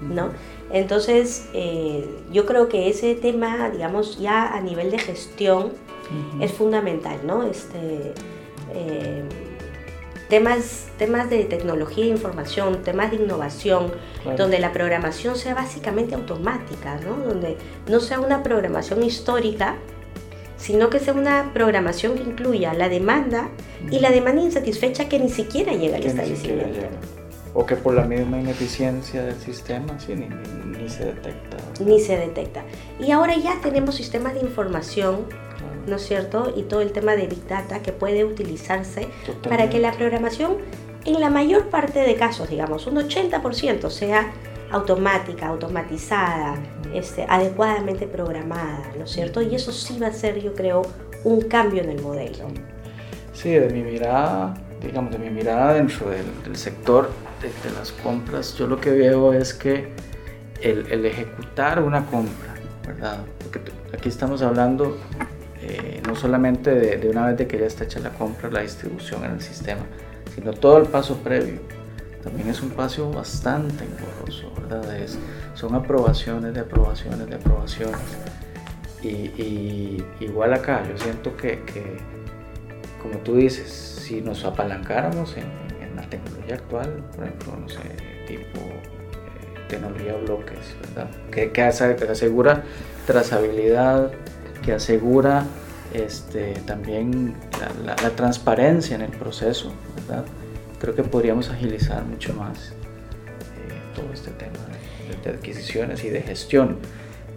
¿no? 0.00 0.30
Entonces, 0.72 1.48
eh, 1.52 2.08
yo 2.32 2.46
creo 2.46 2.68
que 2.68 2.88
ese 2.88 3.14
tema, 3.14 3.70
digamos, 3.70 4.18
ya 4.18 4.54
a 4.54 4.60
nivel 4.60 4.90
de 4.90 4.98
gestión 4.98 5.72
es 6.40 6.52
fundamental, 6.52 7.18
¿no? 7.24 7.42
Este, 7.42 8.14
eh, 8.72 9.22
temas, 10.28 10.88
temas 10.96 11.28
de 11.28 11.44
tecnología 11.44 12.04
e 12.04 12.08
información, 12.08 12.82
temas 12.82 13.10
de 13.10 13.18
innovación, 13.18 13.92
donde 14.36 14.58
la 14.58 14.72
programación 14.72 15.36
sea 15.36 15.54
básicamente 15.54 16.14
automática, 16.14 16.98
¿no? 17.04 17.16
Donde 17.16 17.58
no 17.88 18.00
sea 18.00 18.20
una 18.20 18.42
programación 18.42 19.02
histórica, 19.02 19.76
sino 20.56 20.88
que 20.88 20.98
sea 20.98 21.12
una 21.12 21.52
programación 21.52 22.14
que 22.14 22.22
incluya 22.22 22.72
la 22.74 22.88
demanda 22.88 23.50
y 23.90 23.98
la 23.98 24.10
demanda 24.10 24.40
insatisfecha 24.40 25.08
que 25.08 25.18
ni 25.18 25.28
siquiera 25.28 25.74
llega 25.74 25.96
al 25.96 26.04
establecimiento 26.04 26.80
o 27.54 27.66
que 27.66 27.76
por 27.76 27.94
la 27.94 28.04
misma 28.04 28.38
ineficiencia 28.38 29.22
del 29.22 29.36
sistema 29.36 29.98
sí, 29.98 30.14
ni, 30.14 30.28
ni, 30.78 30.88
se 30.88 31.06
detecta. 31.06 31.56
Ni 31.84 32.00
se 32.00 32.16
detecta. 32.16 32.62
Y 32.98 33.10
ahora 33.10 33.36
ya 33.36 33.60
tenemos 33.60 33.96
sistemas 33.96 34.34
de 34.34 34.40
información, 34.40 35.26
¿no 35.86 35.96
es 35.96 36.02
cierto? 36.02 36.52
Y 36.56 36.62
todo 36.62 36.80
el 36.80 36.92
tema 36.92 37.16
de 37.16 37.26
Big 37.26 37.46
Data 37.48 37.80
que 37.80 37.92
puede 37.92 38.24
utilizarse 38.24 39.08
para 39.48 39.68
que 39.68 39.80
la 39.80 39.92
programación, 39.92 40.58
en 41.04 41.20
la 41.20 41.30
mayor 41.30 41.68
parte 41.70 42.00
de 42.00 42.14
casos, 42.14 42.48
digamos, 42.50 42.86
un 42.86 42.96
80% 42.96 43.90
sea 43.90 44.30
automática, 44.70 45.48
automatizada, 45.48 46.54
este, 46.94 47.26
adecuadamente 47.28 48.06
programada, 48.06 48.92
¿no 48.96 49.04
es 49.04 49.10
cierto? 49.10 49.42
Y 49.42 49.56
eso 49.56 49.72
sí 49.72 49.98
va 49.98 50.08
a 50.08 50.12
ser, 50.12 50.40
yo 50.40 50.54
creo, 50.54 50.82
un 51.24 51.40
cambio 51.42 51.82
en 51.82 51.90
el 51.90 52.00
modelo. 52.00 52.46
Sí, 53.32 53.50
de 53.50 53.68
mi 53.70 53.82
mirada, 53.82 54.54
digamos, 54.80 55.10
de 55.10 55.18
mi 55.18 55.30
mirada 55.30 55.74
dentro 55.74 56.10
del, 56.10 56.26
del 56.44 56.56
sector, 56.56 57.10
de, 57.40 57.70
las 57.78 57.92
compras, 57.92 58.54
yo 58.56 58.66
lo 58.66 58.80
que 58.80 58.90
veo 58.90 59.32
es 59.32 59.54
que 59.54 59.92
el, 60.60 61.04
ejecutar 61.04 61.82
una 61.82 62.06
compra, 62.06 62.54
¿verdad? 62.86 63.18
Porque 63.42 63.72
aquí 63.94 64.08
estamos 64.08 64.42
hablando 64.42 64.98
eh, 65.62 66.02
no 66.06 66.14
solamente 66.14 66.74
de, 66.74 67.08
una 67.08 67.26
vez 67.26 67.38
de 67.38 67.46
que 67.46 67.58
ya 67.58 67.66
está 67.66 67.84
hecha 67.84 68.00
la 68.00 68.10
compra, 68.10 68.50
la 68.50 68.60
distribución 68.60 69.24
en 69.24 69.32
el 69.32 69.40
sistema, 69.40 69.82
sino 70.34 70.52
todo 70.52 70.78
el 70.78 70.86
paso 70.86 71.16
previo. 71.18 71.60
También 72.22 72.48
es 72.48 72.60
un 72.60 72.70
paso 72.70 73.10
bastante 73.10 73.84
engorroso, 73.84 74.52
¿verdad? 74.60 74.96
Es, 74.98 75.18
son 75.54 75.74
aprobaciones 75.74 76.52
de 76.52 76.60
aprobaciones 76.60 77.26
de 77.26 77.34
aprobaciones. 77.34 77.98
Y, 79.02 80.04
igual 80.20 80.52
acá, 80.52 80.82
yo 80.86 80.98
siento 80.98 81.34
que, 81.34 81.62
que, 81.64 81.96
como 83.02 83.18
tú 83.20 83.36
dices, 83.36 83.70
si 83.70 84.20
nos 84.20 84.44
apalancáramos 84.44 85.38
en, 85.38 85.69
la 85.96 86.02
tecnología 86.08 86.54
actual, 86.54 87.04
por 87.14 87.24
ejemplo, 87.24 87.56
no 87.60 87.68
sé, 87.68 87.78
tipo 88.26 88.60
eh, 88.60 89.66
tecnología 89.68 90.14
bloques, 90.16 90.58
¿verdad? 90.80 91.10
Que, 91.30 91.52
que, 91.52 91.62
asegura 91.62 92.64
trazabilidad, 93.06 94.12
que 94.64 94.72
asegura 94.72 95.44
este, 95.92 96.54
también 96.66 97.34
la, 97.84 97.96
transparencia 98.10 98.96
en 98.96 99.02
el 99.02 99.10
proceso, 99.10 99.72
¿verdad? 99.96 100.24
Creo 100.78 100.94
que 100.94 101.02
podríamos 101.02 101.50
agilizar 101.50 102.04
mucho 102.04 102.32
más 102.34 102.70
eh, 102.70 102.74
todo 103.94 104.12
este 104.12 104.30
tema 104.30 104.58
de, 105.24 105.30
adquisiciones 105.30 106.04
y 106.04 106.10
de 106.10 106.22
gestión. 106.22 106.78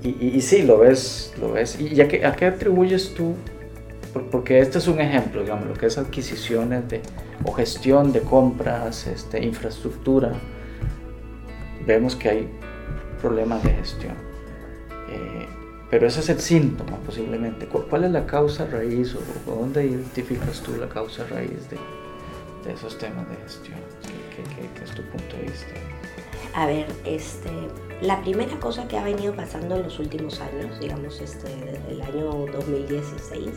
Y, 0.04 0.10
y, 0.28 0.42
sí, 0.42 0.64
lo 0.64 0.80
ves, 0.80 1.34
lo 1.40 1.54
ves. 1.54 1.80
¿Y 1.80 2.00
a 2.02 2.08
qué, 2.08 2.26
a 2.26 2.36
qué 2.36 2.46
atribuyes 2.46 3.14
tú 3.14 3.36
porque 4.32 4.60
este 4.60 4.78
es 4.78 4.88
un 4.88 5.00
ejemplo, 5.00 5.42
digamos, 5.42 5.68
lo 5.68 5.74
que 5.74 5.88
es 5.88 5.98
adquisiciones 5.98 6.88
de, 6.88 7.02
o 7.44 7.52
gestión 7.52 8.12
de 8.12 8.22
compras, 8.22 9.08
este, 9.08 9.44
infraestructura, 9.44 10.34
vemos 11.86 12.16
que 12.16 12.30
hay 12.30 12.50
problemas 13.22 13.64
de 13.64 13.72
gestión. 13.72 14.16
Eh, 15.10 15.48
pero 15.90 16.08
ese 16.08 16.22
es 16.22 16.30
el 16.30 16.40
síntoma 16.40 16.98
posiblemente. 17.06 17.68
¿Cuál 17.68 18.06
es 18.06 18.12
la 18.12 18.26
causa 18.26 18.66
raíz 18.66 19.16
o, 19.16 19.22
dónde 19.46 19.86
identificas 19.86 20.62
tú 20.62 20.76
la 20.76 20.90
causa 20.90 21.24
raíz 21.28 21.70
de, 21.70 21.78
de 22.66 22.74
esos 22.74 22.98
temas 22.98 23.30
de 23.30 23.36
gestión? 23.36 23.80
¿Qué, 24.36 24.84
es 24.84 24.92
tu 24.92 25.04
punto 25.04 25.38
de 25.38 25.44
vista? 25.44 25.68
A 26.56 26.66
ver, 26.66 26.88
este, 27.06 27.50
la 28.02 28.22
primera 28.22 28.60
cosa 28.60 28.88
que 28.88 28.98
ha 28.98 29.04
venido 29.04 29.36
pasando 29.36 29.76
en 29.76 29.84
los 29.84 30.00
últimos 30.00 30.40
años, 30.40 30.80
digamos 30.80 31.20
este, 31.22 31.50
desde 31.50 31.92
el 31.92 32.02
año 32.02 32.46
2016, 32.52 33.50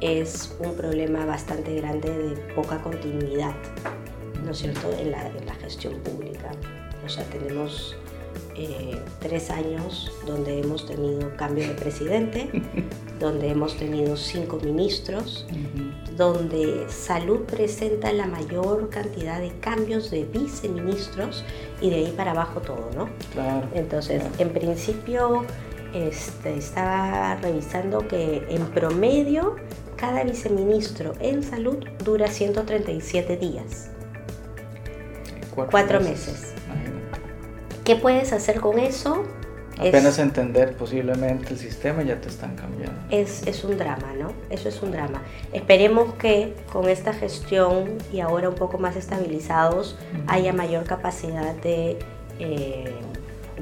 es 0.00 0.54
un 0.60 0.74
problema 0.74 1.24
bastante 1.24 1.74
grande 1.74 2.10
de 2.10 2.54
poca 2.54 2.80
continuidad, 2.82 3.54
¿no 4.44 4.52
es 4.52 4.58
cierto?, 4.58 4.90
en 4.98 5.10
la, 5.10 5.54
gestión 5.60 5.94
pública. 6.00 6.50
O 7.04 7.08
sea, 7.08 7.24
tenemos 7.24 7.96
eh, 8.54 8.96
tres 9.20 9.50
años 9.50 10.10
donde 10.26 10.60
hemos 10.60 10.86
tenido 10.86 11.36
cambio 11.36 11.66
de 11.68 11.74
presidente, 11.74 12.48
donde 13.20 13.50
hemos 13.50 13.76
tenido 13.76 14.16
cinco 14.16 14.58
ministros, 14.64 15.46
donde 16.16 16.86
salud 16.88 17.40
presenta 17.40 18.12
la 18.12 18.26
mayor 18.26 18.88
cantidad 18.88 19.40
de 19.40 19.50
cambios 19.60 20.10
de 20.10 20.24
viceministros 20.24 21.44
y 21.80 21.90
de 21.90 21.96
ahí 21.96 22.14
para 22.16 22.30
abajo 22.30 22.60
todo, 22.60 22.88
¿no? 22.96 23.08
Claro. 23.34 23.68
Entonces, 23.74 24.22
en 24.38 24.50
principio, 24.50 25.44
este, 25.92 26.56
estaba 26.56 27.34
revisando 27.36 28.06
que 28.06 28.46
en 28.48 28.64
promedio 28.66 29.56
cada 29.98 30.22
viceministro 30.24 31.12
en 31.20 31.42
salud 31.42 31.84
dura 32.04 32.28
137 32.28 33.36
días. 33.36 33.90
Cuatro, 35.54 36.00
meses. 36.00 36.54
¿Qué 37.84 37.96
puedes 37.96 38.32
hacer 38.32 38.60
con 38.60 38.78
eso? 38.78 39.24
Apenas 39.76 40.18
entender 40.18 40.76
posiblemente 40.76 41.52
el 41.52 41.58
sistema 41.58 42.02
ya 42.02 42.20
te 42.20 42.28
están 42.28 42.54
cambiando. 42.54 42.98
Es, 43.10 43.46
es, 43.46 43.64
un 43.64 43.76
drama, 43.76 44.12
¿no? 44.18 44.32
Eso 44.50 44.68
es 44.68 44.80
un 44.82 44.92
drama. 44.92 45.22
Esperemos 45.52 46.14
que 46.14 46.54
con 46.72 46.88
esta 46.88 47.12
gestión 47.12 47.98
y 48.12 48.20
ahora 48.20 48.48
un 48.48 48.54
poco 48.54 48.78
más 48.78 48.96
estabilizados 48.96 49.96
haya 50.26 50.52
mayor 50.52 50.84
capacidad 50.84 51.54
de, 51.56 51.98
eh, 52.38 52.92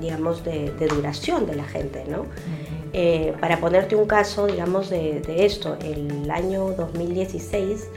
digamos, 0.01 0.45
de, 0.45 0.71
duración 0.89 1.47
de 1.47 1.55
la 1.55 1.65
gente, 1.65 2.05
¿no? 2.09 2.25
Eh, 2.99 3.35
para 3.41 3.61
ponerte 3.61 3.95
un 3.95 4.07
caso, 4.07 4.47
digamos, 4.47 4.89
de, 4.89 5.21
esto, 5.45 5.77
el 5.83 6.31
año 6.31 6.71
2016, 6.71 7.91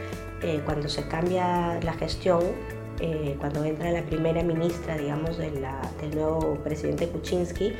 eh, 0.43 0.61
cuando 0.65 0.89
se 0.89 1.07
cambia 1.07 1.79
la 1.81 1.93
gestión, 1.93 2.41
eh, 2.99 3.37
cuando 3.39 3.63
entra 3.63 3.91
la 3.91 4.03
primera 4.03 4.43
ministra, 4.43 4.97
digamos, 4.97 5.37
del 5.37 5.61
nuevo 6.13 6.55
presidente 6.65 7.07
Kuczynski, 7.07 7.71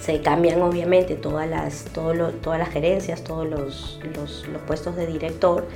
se 0.00 0.20
cambian 0.20 0.62
obviamente 0.62 1.14
todas 1.14 1.48
las, 1.48 1.84
todas 1.84 2.58
las 2.58 2.68
gerencias, 2.70 3.22
todos 3.22 3.48
los, 3.48 4.00
los, 4.16 4.44
puestos 4.66 4.96
de 4.96 5.06
director 5.06 5.68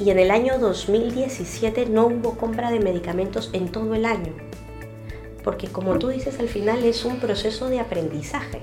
y 0.00 0.10
en 0.10 0.18
el 0.18 0.32
año 0.32 0.58
2017 0.58 1.86
no 1.86 2.06
hubo 2.06 2.36
compra 2.36 2.72
de 2.72 2.80
medicamentos 2.80 3.50
en 3.52 3.70
todo 3.70 3.94
el 3.94 4.06
año. 4.06 4.32
Porque 5.42 5.68
como 5.68 5.98
tú 5.98 6.08
dices, 6.08 6.38
al 6.38 6.48
final 6.48 6.84
es 6.84 7.04
un 7.04 7.18
proceso 7.18 7.68
de 7.68 7.80
aprendizaje. 7.80 8.60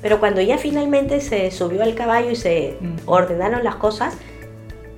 Pero 0.00 0.20
cuando 0.20 0.40
ya 0.40 0.58
finalmente 0.58 1.20
se 1.20 1.50
subió 1.50 1.82
al 1.82 1.94
caballo 1.94 2.30
y 2.30 2.36
se 2.36 2.76
ordenaron 3.06 3.64
las 3.64 3.76
cosas, 3.76 4.14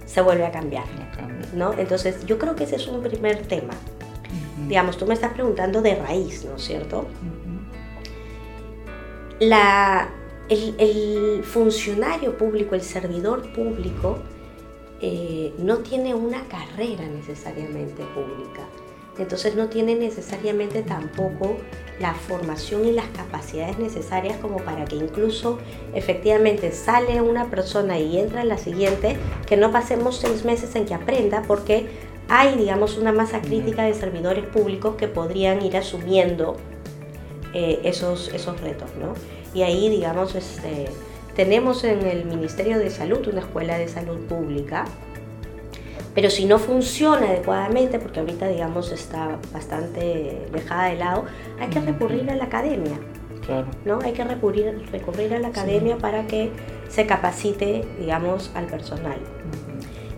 se 0.04 0.20
vuelve 0.20 0.44
a 0.44 0.50
cambiar. 0.50 0.84
¿no? 1.54 1.72
Entonces 1.74 2.26
yo 2.26 2.38
creo 2.38 2.54
que 2.54 2.64
ese 2.64 2.76
es 2.76 2.86
un 2.86 3.02
primer 3.02 3.42
tema. 3.46 3.74
Digamos, 4.68 4.98
tú 4.98 5.06
me 5.06 5.14
estás 5.14 5.32
preguntando 5.32 5.82
de 5.82 5.94
raíz, 5.94 6.44
¿no 6.44 6.56
es 6.56 6.62
cierto? 6.62 7.06
La, 9.40 10.10
el, 10.48 11.42
funcionario 11.44 12.36
público, 12.36 12.74
el 12.74 12.82
servidor 12.82 13.52
público, 13.52 14.18
eh, 15.00 15.54
no 15.58 15.78
tiene 15.78 16.14
una 16.14 16.46
carrera 16.46 17.06
necesariamente 17.06 18.04
pública. 18.14 18.68
Entonces 19.18 19.54
no 19.54 19.68
tiene 19.68 19.94
necesariamente 19.94 20.82
tampoco 20.82 21.56
la 22.00 22.14
formación 22.14 22.86
y 22.86 22.92
las 22.92 23.06
capacidades 23.08 23.78
necesarias 23.78 24.38
como 24.38 24.56
para 24.58 24.86
que 24.86 24.96
incluso 24.96 25.58
efectivamente 25.94 26.72
sale 26.72 27.20
una 27.20 27.50
persona 27.50 27.98
y 27.98 28.18
entra 28.18 28.40
en 28.40 28.48
la 28.48 28.56
siguiente, 28.56 29.16
que 29.46 29.56
no 29.56 29.70
pasemos 29.70 30.16
seis 30.16 30.44
meses 30.44 30.74
en 30.76 30.86
que 30.86 30.94
aprenda 30.94 31.42
porque 31.46 31.88
hay, 32.28 32.56
digamos, 32.56 32.96
una 32.96 33.12
masa 33.12 33.42
crítica 33.42 33.82
de 33.82 33.92
servidores 33.92 34.46
públicos 34.46 34.94
que 34.96 35.08
podrían 35.08 35.62
ir 35.62 35.76
asumiendo 35.76 36.56
eh, 37.52 37.80
esos, 37.82 38.32
esos 38.32 38.60
retos, 38.60 38.88
¿no? 38.98 39.14
Y 39.52 39.62
ahí, 39.62 39.88
digamos, 39.88 40.36
este, 40.36 40.86
tenemos 41.34 41.82
en 41.82 42.06
el 42.06 42.24
Ministerio 42.24 42.78
de 42.78 42.88
Salud 42.90 43.26
una 43.26 43.40
escuela 43.40 43.76
de 43.76 43.88
salud 43.88 44.18
pública, 44.26 44.84
pero 46.20 46.28
si 46.28 46.44
no 46.44 46.58
funciona 46.58 47.28
adecuadamente, 47.28 47.98
porque 47.98 48.20
ahorita, 48.20 48.46
digamos, 48.46 48.92
está 48.92 49.38
bastante 49.54 50.46
dejada 50.52 50.90
de 50.90 50.96
lado, 50.96 51.24
hay 51.58 51.68
que 51.70 51.80
recurrir 51.80 52.30
a 52.30 52.36
la 52.36 52.44
academia. 52.44 53.00
Claro. 53.46 53.68
¿no? 53.86 54.00
Hay 54.02 54.12
que 54.12 54.22
recurrir, 54.22 54.86
recurrir 54.92 55.32
a 55.32 55.38
la 55.38 55.48
academia 55.48 55.96
para 55.96 56.26
que 56.26 56.50
se 56.90 57.06
capacite, 57.06 57.88
digamos, 57.98 58.50
al 58.54 58.66
personal. 58.66 59.16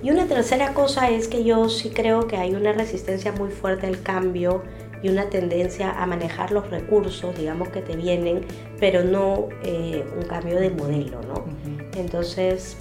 Y 0.02 0.10
una 0.10 0.26
tercera 0.26 0.74
cosa 0.74 1.08
es 1.08 1.28
que 1.28 1.44
yo 1.44 1.68
sí 1.68 1.90
creo 1.90 2.26
que 2.26 2.36
hay 2.36 2.56
una 2.56 2.72
resistencia 2.72 3.30
muy 3.30 3.52
fuerte 3.52 3.86
al 3.86 4.02
cambio 4.02 4.64
y 5.04 5.08
una 5.08 5.30
tendencia 5.30 5.92
a 5.92 6.04
manejar 6.06 6.50
los 6.50 6.68
recursos, 6.68 7.38
digamos, 7.38 7.68
que 7.68 7.80
te 7.80 7.94
vienen, 7.94 8.44
pero 8.80 9.04
no 9.04 9.50
eh, 9.62 10.04
un 10.16 10.24
cambio 10.24 10.58
de 10.58 10.70
modelo, 10.70 11.20
¿no? 11.28 11.44
Entonces, 11.96 12.76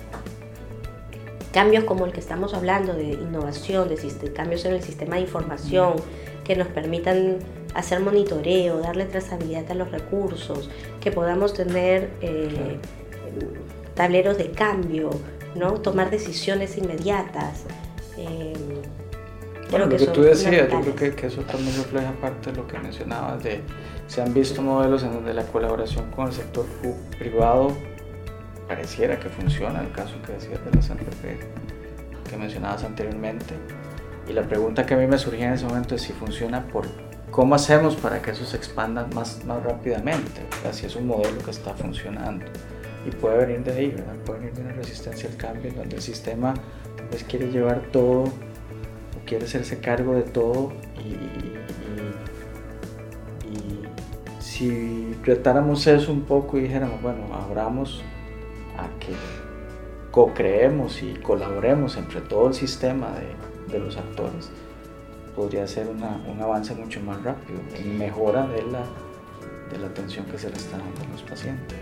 cambios 1.51 1.83
como 1.83 2.05
el 2.05 2.11
que 2.11 2.19
estamos 2.19 2.53
hablando 2.53 2.93
de 2.93 3.11
innovación, 3.11 3.89
de 3.89 4.33
cambios 4.33 4.65
en 4.65 4.73
el 4.73 4.81
sistema 4.81 5.15
de 5.15 5.21
información, 5.21 5.95
que 6.43 6.55
nos 6.55 6.67
permitan 6.67 7.37
hacer 7.73 7.99
monitoreo, 7.99 8.79
darle 8.79 9.05
trazabilidad 9.05 9.69
a 9.71 9.75
los 9.75 9.91
recursos, 9.91 10.69
que 10.99 11.11
podamos 11.11 11.53
tener 11.53 12.09
eh, 12.21 12.77
tableros 13.95 14.37
de 14.37 14.51
cambio, 14.51 15.09
¿no? 15.55 15.73
tomar 15.73 16.09
decisiones 16.09 16.77
inmediatas. 16.77 17.65
Eh, 18.17 18.53
bueno, 19.69 19.85
lo 19.85 19.97
que, 19.97 20.07
tú 20.07 20.21
decías, 20.21 20.69
yo 20.69 20.81
creo 20.81 21.15
que, 21.15 21.27
eso 21.27 21.41
también 21.43 21.75
refleja 21.77 22.11
parte 22.19 22.51
de 22.51 22.57
lo 22.57 22.67
que 22.67 22.77
mencionabas, 22.77 23.41
de 23.43 23.61
se 24.07 24.21
han 24.21 24.33
visto 24.33 24.61
modelos 24.61 25.03
en 25.03 25.13
donde 25.13 25.33
la 25.33 25.43
colaboración 25.43 26.11
con 26.11 26.27
el 26.27 26.33
sector 26.33 26.65
privado 27.17 27.71
pareciera 28.71 29.19
que 29.19 29.27
funciona, 29.27 29.81
el 29.81 29.91
caso 29.91 30.13
que 30.25 30.31
decías 30.31 30.63
de 30.63 30.71
la 30.71 30.81
CPP 30.81 32.29
que 32.29 32.37
mencionabas 32.37 32.85
anteriormente. 32.85 33.53
Y 34.29 34.31
la 34.31 34.43
pregunta 34.43 34.85
que 34.85 34.93
a 34.93 34.97
mí 34.97 35.07
me 35.07 35.17
surgía 35.17 35.49
en 35.49 35.55
ese 35.55 35.65
momento 35.65 35.95
es 35.95 36.03
si 36.03 36.13
funciona 36.13 36.65
por 36.67 36.87
cómo 37.31 37.55
hacemos 37.55 37.97
para 37.97 38.21
que 38.21 38.31
eso 38.31 38.45
se 38.45 38.55
expanda 38.55 39.05
más, 39.13 39.43
más 39.43 39.61
rápidamente, 39.61 40.41
si 40.71 40.85
es 40.85 40.95
un 40.95 41.07
modelo 41.07 41.37
que 41.43 41.51
está 41.51 41.73
funcionando. 41.73 42.45
Y 43.05 43.09
puede 43.11 43.45
venir 43.45 43.61
de 43.65 43.73
ahí, 43.73 43.87
¿verdad? 43.89 44.15
puede 44.25 44.39
venir 44.39 44.53
de 44.53 44.61
una 44.61 44.71
resistencia 44.71 45.29
al 45.29 45.35
cambio, 45.35 45.73
donde 45.73 45.97
el 45.97 46.01
sistema 46.01 46.53
pues, 47.09 47.25
quiere 47.25 47.51
llevar 47.51 47.81
todo 47.91 48.31
quiere 49.25 49.45
hacerse 49.45 49.79
cargo 49.79 50.15
de 50.15 50.23
todo 50.23 50.73
y, 50.97 51.51
si 54.39 55.15
tratáramos 55.23 55.87
eso 55.87 56.11
un 56.11 56.21
poco 56.21 56.57
y 56.57 56.61
dijéramos, 56.61 57.01
bueno, 57.01 57.33
abramos 57.33 58.03
a 58.77 58.87
que 58.99 59.13
co-creemos 60.11 61.01
y 61.01 61.13
colaboremos 61.15 61.97
entre 61.97 62.21
todo 62.21 62.49
el 62.49 62.53
sistema 62.53 63.13
de, 63.69 63.79
los 63.79 63.95
actores, 63.95 64.49
podría 65.33 65.65
ser 65.65 65.87
un 65.87 66.41
avance 66.41 66.75
mucho 66.75 66.99
más 66.99 67.23
rápido 67.23 67.59
en 67.73 67.97
mejora 67.97 68.45
de 68.47 68.63
la, 68.63 68.83
de 69.71 69.79
la 69.79 69.87
atención 69.87 70.25
que 70.25 70.37
se 70.37 70.49
le 70.49 70.57
está 70.57 70.77
dando 70.77 71.01
a 71.01 71.07
los 71.07 71.21
pacientes. 71.21 71.77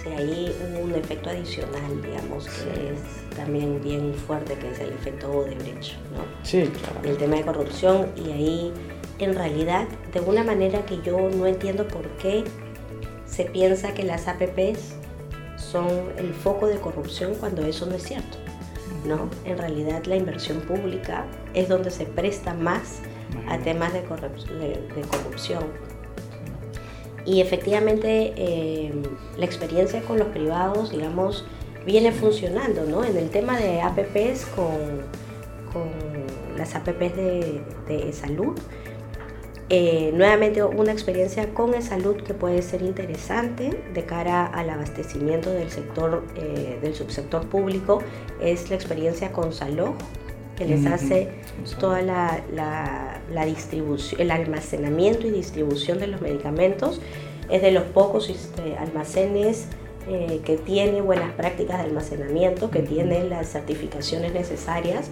Sí, 0.00 0.10
ahí 0.10 0.56
un 0.80 0.94
efecto 0.94 1.30
adicional, 1.30 2.02
digamos, 2.02 2.46
que 2.46 2.92
es 2.92 3.36
también 3.36 3.82
bien 3.82 4.14
fuerte, 4.14 4.54
que 4.54 4.70
es 4.70 4.78
el 4.78 4.90
efecto 4.90 5.32
Odebrecht, 5.32 5.94
¿no? 6.14 6.24
Sí, 6.42 6.62
claro. 6.62 7.08
El 7.08 7.16
tema 7.16 7.36
de 7.36 7.42
corrupción 7.42 8.08
y 8.14 8.30
ahí, 8.30 8.72
en 9.18 9.34
realidad, 9.34 9.88
de 10.12 10.20
una 10.20 10.44
manera 10.44 10.84
que 10.84 11.00
yo 11.02 11.30
no 11.30 11.46
entiendo 11.46 11.88
por 11.88 12.06
qué 12.18 12.44
se 13.26 13.46
piensa 13.46 13.94
que 13.94 14.04
las 14.04 14.28
APPs 14.28 14.94
son 15.74 16.12
el 16.18 16.32
foco 16.32 16.68
de 16.68 16.78
corrupción 16.78 17.34
cuando 17.34 17.66
eso 17.66 17.84
no 17.86 17.96
es 17.96 18.04
cierto, 18.04 18.38
¿no? 19.04 19.28
En 19.44 19.58
realidad, 19.58 20.04
la 20.04 20.14
inversión 20.14 20.60
pública 20.60 21.24
es 21.52 21.68
donde 21.68 21.90
se 21.90 22.06
presta 22.06 22.54
más 22.54 23.00
a 23.48 23.58
temas 23.58 23.92
de, 23.92 24.02
de 24.02 25.02
corrupción 25.10 25.64
y 27.26 27.40
efectivamente 27.40 28.34
em, 28.36 29.02
la 29.36 29.44
experiencia 29.44 30.00
con 30.02 30.18
los 30.18 30.28
privados, 30.28 30.92
digamos, 30.92 31.44
viene 31.84 32.12
funcionando, 32.12 32.84
¿no? 32.84 33.04
En 33.04 33.16
el 33.16 33.30
tema 33.30 33.58
de 33.58 33.80
APPs 33.80 34.46
con, 34.54 35.02
con 35.72 35.90
las 36.56 36.76
APPs 36.76 37.16
de, 37.16 37.62
de 37.88 38.12
salud, 38.12 38.56
eh, 39.70 40.10
nuevamente 40.12 40.62
una 40.62 40.92
experiencia 40.92 41.54
con 41.54 41.80
salud 41.82 42.16
que 42.16 42.34
puede 42.34 42.60
ser 42.60 42.82
interesante 42.82 43.82
de 43.94 44.04
cara 44.04 44.44
al 44.46 44.68
abastecimiento 44.68 45.50
del 45.50 45.70
sector, 45.70 46.22
eh, 46.36 46.78
del 46.82 46.94
subsector 46.94 47.46
público, 47.46 48.02
es 48.42 48.68
la 48.68 48.76
experiencia 48.76 49.32
con 49.32 49.52
Salud 49.52 49.92
que 50.56 50.66
les 50.66 50.86
hace 50.86 51.30
toda 51.80 52.02
la, 52.02 52.40
la, 53.32 53.44
distribución, 53.44 54.20
el 54.20 54.30
almacenamiento 54.30 55.26
y 55.26 55.30
distribución 55.30 55.98
de 55.98 56.06
los 56.06 56.20
medicamentos. 56.20 57.00
Es 57.50 57.60
de 57.60 57.72
los 57.72 57.82
pocos 57.84 58.30
este, 58.30 58.76
almacenes 58.76 59.66
eh, 60.08 60.40
que 60.44 60.56
tiene 60.56 61.00
buenas 61.00 61.32
prácticas 61.32 61.78
de 61.78 61.84
almacenamiento, 61.84 62.70
que 62.70 62.80
tiene 62.80 63.24
las 63.24 63.48
certificaciones 63.48 64.32
necesarias, 64.32 65.10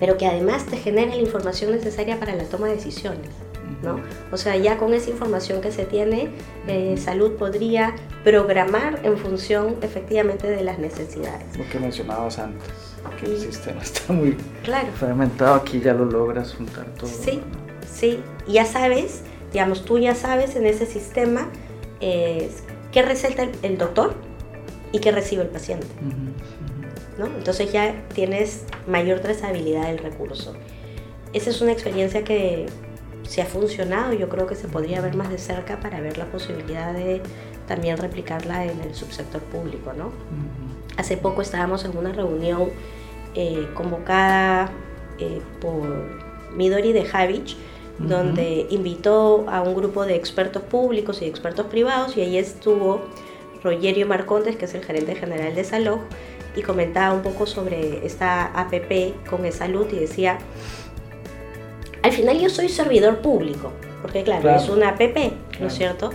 pero 0.00 0.16
que 0.16 0.26
además 0.26 0.66
te 0.66 0.76
genera 0.76 1.14
la 1.14 1.20
información 1.20 1.70
necesaria 1.70 2.18
para 2.18 2.34
la 2.34 2.44
toma 2.44 2.68
de 2.68 2.74
decisiones. 2.74 3.28
¿no? 3.82 4.00
O 4.32 4.36
sea, 4.36 4.56
ya 4.56 4.76
con 4.76 4.92
esa 4.92 5.10
información 5.10 5.60
que 5.60 5.70
se 5.70 5.84
tiene, 5.84 6.30
eh, 6.66 6.96
salud 6.96 7.32
podría 7.32 7.94
programar 8.24 9.00
en 9.04 9.16
función 9.16 9.76
efectivamente 9.82 10.48
de 10.48 10.62
las 10.64 10.78
necesidades. 10.78 11.56
Lo 11.56 11.68
que 11.68 11.78
mencionabas 11.78 12.38
antes 12.38 12.88
que 13.20 13.26
el 13.26 13.38
sistema 13.38 13.80
está 13.82 14.12
muy 14.12 14.36
claro. 14.62 14.88
fragmentado, 14.94 15.54
aquí 15.54 15.80
ya 15.80 15.94
lo 15.94 16.04
logras 16.04 16.54
juntar 16.54 16.86
todo. 16.94 17.08
Sí, 17.08 17.40
sí, 17.90 18.20
ya 18.46 18.64
sabes, 18.64 19.22
digamos, 19.52 19.84
tú 19.84 19.98
ya 19.98 20.14
sabes 20.14 20.56
en 20.56 20.66
ese 20.66 20.86
sistema 20.86 21.48
eh, 22.00 22.50
qué 22.92 23.02
receta 23.02 23.48
el, 23.62 23.78
doctor 23.78 24.14
y 24.92 25.00
qué 25.00 25.12
recibe 25.12 25.42
el 25.42 25.48
paciente. 25.48 25.86
¿No? 27.18 27.26
Entonces 27.26 27.72
ya 27.72 28.04
tienes 28.14 28.64
mayor 28.86 29.20
trazabilidad 29.20 29.88
del 29.88 29.98
recurso. 29.98 30.54
Esa 31.32 31.50
es 31.50 31.60
una 31.60 31.72
experiencia 31.72 32.24
que 32.24 32.66
si 33.24 33.40
ha 33.42 33.44
funcionado, 33.44 34.14
yo 34.14 34.28
creo 34.28 34.46
que 34.46 34.54
se 34.54 34.68
podría 34.68 35.00
ver 35.02 35.14
más 35.14 35.28
de 35.28 35.38
cerca 35.38 35.80
para 35.80 36.00
ver 36.00 36.16
la 36.16 36.24
posibilidad 36.26 36.94
de 36.94 37.20
también 37.66 37.98
replicarla 37.98 38.64
en 38.64 38.80
el 38.80 38.94
subsector 38.94 39.42
público, 39.42 39.92
¿no? 39.92 40.10
Hace 40.96 41.18
poco 41.18 41.42
estábamos 41.42 41.84
en 41.84 41.96
una 41.96 42.12
reunión 42.12 42.70
eh, 43.34 43.68
convocada 43.74 44.72
eh, 45.18 45.42
por 45.60 45.86
Midori 46.56 46.92
de 46.92 47.04
Javich, 47.04 47.56
donde 47.98 48.66
invitó 48.70 49.44
a 49.48 49.60
un 49.60 49.74
grupo 49.74 50.06
de 50.06 50.14
expertos 50.14 50.62
públicos 50.62 51.20
y 51.20 51.24
expertos 51.24 51.66
privados 51.66 52.16
y 52.16 52.20
ahí 52.20 52.38
estuvo 52.38 53.02
Rogerio 53.62 54.06
Marcontes, 54.06 54.56
que 54.56 54.66
es 54.66 54.74
el 54.74 54.84
gerente 54.84 55.16
general 55.16 55.54
de 55.54 55.64
Salud, 55.64 55.98
y 56.58 56.62
comentaba 56.62 57.14
un 57.14 57.22
poco 57.22 57.46
sobre 57.46 58.04
esta 58.04 58.46
APP 58.46 59.26
con 59.30 59.50
salud 59.52 59.86
y 59.92 60.00
decía, 60.00 60.38
al 62.02 62.12
final 62.12 62.40
yo 62.40 62.50
soy 62.50 62.68
servidor 62.68 63.18
público, 63.18 63.72
porque 64.02 64.24
claro, 64.24 64.50
es 64.50 64.68
una 64.68 64.90
APP, 64.90 65.32
¿no 65.60 65.68
es 65.68 65.74
cierto? 65.74 66.10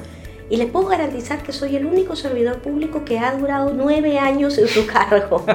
Y 0.49 0.57
les 0.57 0.69
puedo 0.69 0.87
garantizar 0.87 1.41
que 1.41 1.53
soy 1.53 1.77
el 1.77 1.85
único 1.85 2.17
servidor 2.17 2.59
público 2.59 3.05
que 3.05 3.17
ha 3.19 3.33
durado 3.35 3.73
nueve 3.73 4.19
años 4.19 4.57
en 4.57 4.67
su 4.67 4.85
cargo. 5.09 5.45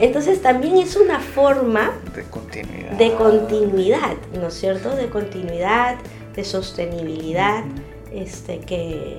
Entonces 0.00 0.40
también 0.40 0.78
es 0.78 0.96
una 0.96 1.20
forma 1.20 1.92
de 2.16 2.22
continuidad, 2.24 2.92
de 2.92 3.12
continuidad 3.12 4.16
¿no 4.40 4.48
es 4.48 4.54
cierto? 4.54 4.96
De 4.96 5.08
continuidad, 5.08 5.96
de 6.34 6.44
sostenibilidad, 6.44 7.64
este, 8.10 8.60
que, 8.60 9.18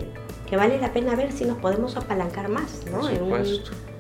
que, 0.50 0.58
vale 0.58 0.80
la 0.80 0.92
pena 0.92 1.16
ver 1.16 1.32
si 1.32 1.46
nos 1.46 1.60
podemos 1.60 1.96
apalancar 1.96 2.50
más, 2.50 2.84
¿no? 2.92 3.02
Por 3.02 3.16
supuesto. 3.16 3.72
En 3.72 3.78
un, 3.78 3.95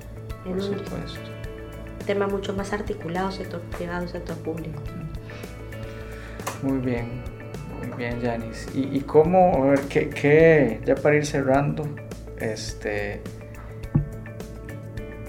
en 0.46 2.06
tema 2.06 2.28
mucho 2.28 2.54
más 2.54 2.72
articulado, 2.72 3.32
sector 3.32 3.62
privado, 3.62 4.08
sector 4.08 4.38
público. 4.38 4.82
Muy 6.62 6.78
bien, 6.80 7.24
muy 7.80 7.98
bien, 7.98 8.22
Yanis. 8.22 8.68
¿Y, 8.74 8.96
y 8.96 9.02
cómo, 9.02 9.64
a 9.64 9.68
ver, 9.72 9.82
qué, 9.82 10.10
qué, 10.10 10.80
ya 10.86 10.96
para 10.96 11.16
ir 11.16 11.26
cerrando, 11.26 11.88
este, 12.40 13.22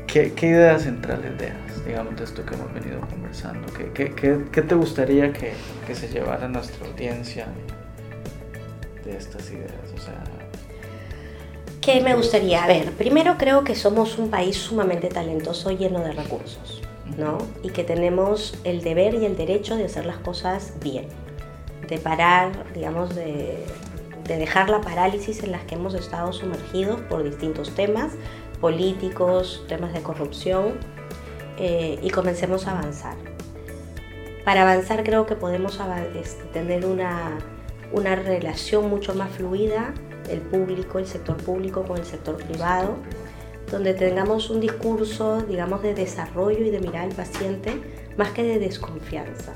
¿qué, 0.07 0.33
qué 0.35 0.47
ideas 0.47 0.83
centrales 0.83 1.37
dejas, 1.39 1.85
digamos, 1.85 2.17
de 2.17 2.25
esto 2.25 2.45
que 2.45 2.55
hemos 2.55 2.73
venido 2.75 3.01
conversando? 3.01 3.67
¿Qué, 3.73 3.91
qué, 3.93 4.15
qué, 4.15 4.39
qué 4.53 4.63
te 4.63 4.75
gustaría 4.75 5.33
que, 5.33 5.53
que, 5.87 5.95
se 5.95 6.09
llevara 6.09 6.47
nuestra 6.49 6.87
audiencia 6.87 7.47
de 9.05 9.17
estas 9.17 9.51
ideas? 9.51 9.73
O 9.95 9.99
sea, 9.99 10.23
¿Qué 11.87 12.01
me 12.01 12.17
gustaría? 12.17 12.65
A 12.65 12.67
ver, 12.67 12.91
primero 12.95 13.37
creo 13.39 13.63
que 13.63 13.77
somos 13.77 14.19
un 14.19 14.29
país 14.29 14.57
sumamente 14.57 15.07
talentoso, 15.07 15.71
lleno 15.71 16.01
de 16.01 16.11
recursos, 16.11 16.83
¿no? 17.17 17.39
Y 17.63 17.71
que 17.71 17.85
tenemos 17.85 18.59
el 18.65 18.83
deber 18.83 19.15
y 19.15 19.25
el 19.25 19.37
derecho 19.37 19.77
de 19.77 19.85
hacer 19.85 20.05
las 20.05 20.17
cosas 20.17 20.73
bien, 20.83 21.07
de 21.89 21.99
parar, 21.99 22.73
digamos, 22.75 23.15
de, 23.15 23.65
de 24.25 24.37
dejar 24.37 24.69
la 24.69 24.81
parálisis 24.81 25.45
en 25.45 25.53
las 25.53 25.63
que 25.63 25.77
hemos 25.77 25.95
estado 25.95 26.33
sumergidos 26.33 27.03
por 27.03 27.23
distintos 27.23 27.73
temas 27.77 28.15
políticos, 28.61 29.65
temas 29.69 29.93
de 29.93 30.03
corrupción, 30.03 30.81
eh, 31.57 32.01
y 32.03 32.11
comencemos 32.11 32.67
a 32.67 32.81
avanzar. 32.81 33.15
Para 34.45 34.63
avanzar 34.63 35.05
creo 35.05 35.25
que 35.27 35.37
podemos 35.37 35.79
este, 36.17 36.43
tener 36.47 36.85
una, 36.85 37.39
una 37.93 38.17
relación 38.17 38.91
mucho 38.91 39.15
más 39.15 39.31
fluida 39.31 39.95
el 40.31 40.41
público, 40.41 40.99
el 40.99 41.07
sector 41.07 41.37
público 41.37 41.83
con 41.85 41.99
el 41.99 42.05
sector 42.05 42.37
privado, 42.37 42.97
donde 43.71 43.95
tengamos 43.95 44.51
un 44.51 44.61
discurso, 44.61 45.43
digamos, 45.43 45.83
de 45.83 45.95
desarrollo 45.95 46.65
y 46.65 46.71
de 46.71 46.81
mirar 46.81 47.05
al 47.05 47.15
paciente 47.15 47.73
más 48.17 48.31
que 48.31 48.43
de 48.43 48.59
desconfianza. 48.59 49.53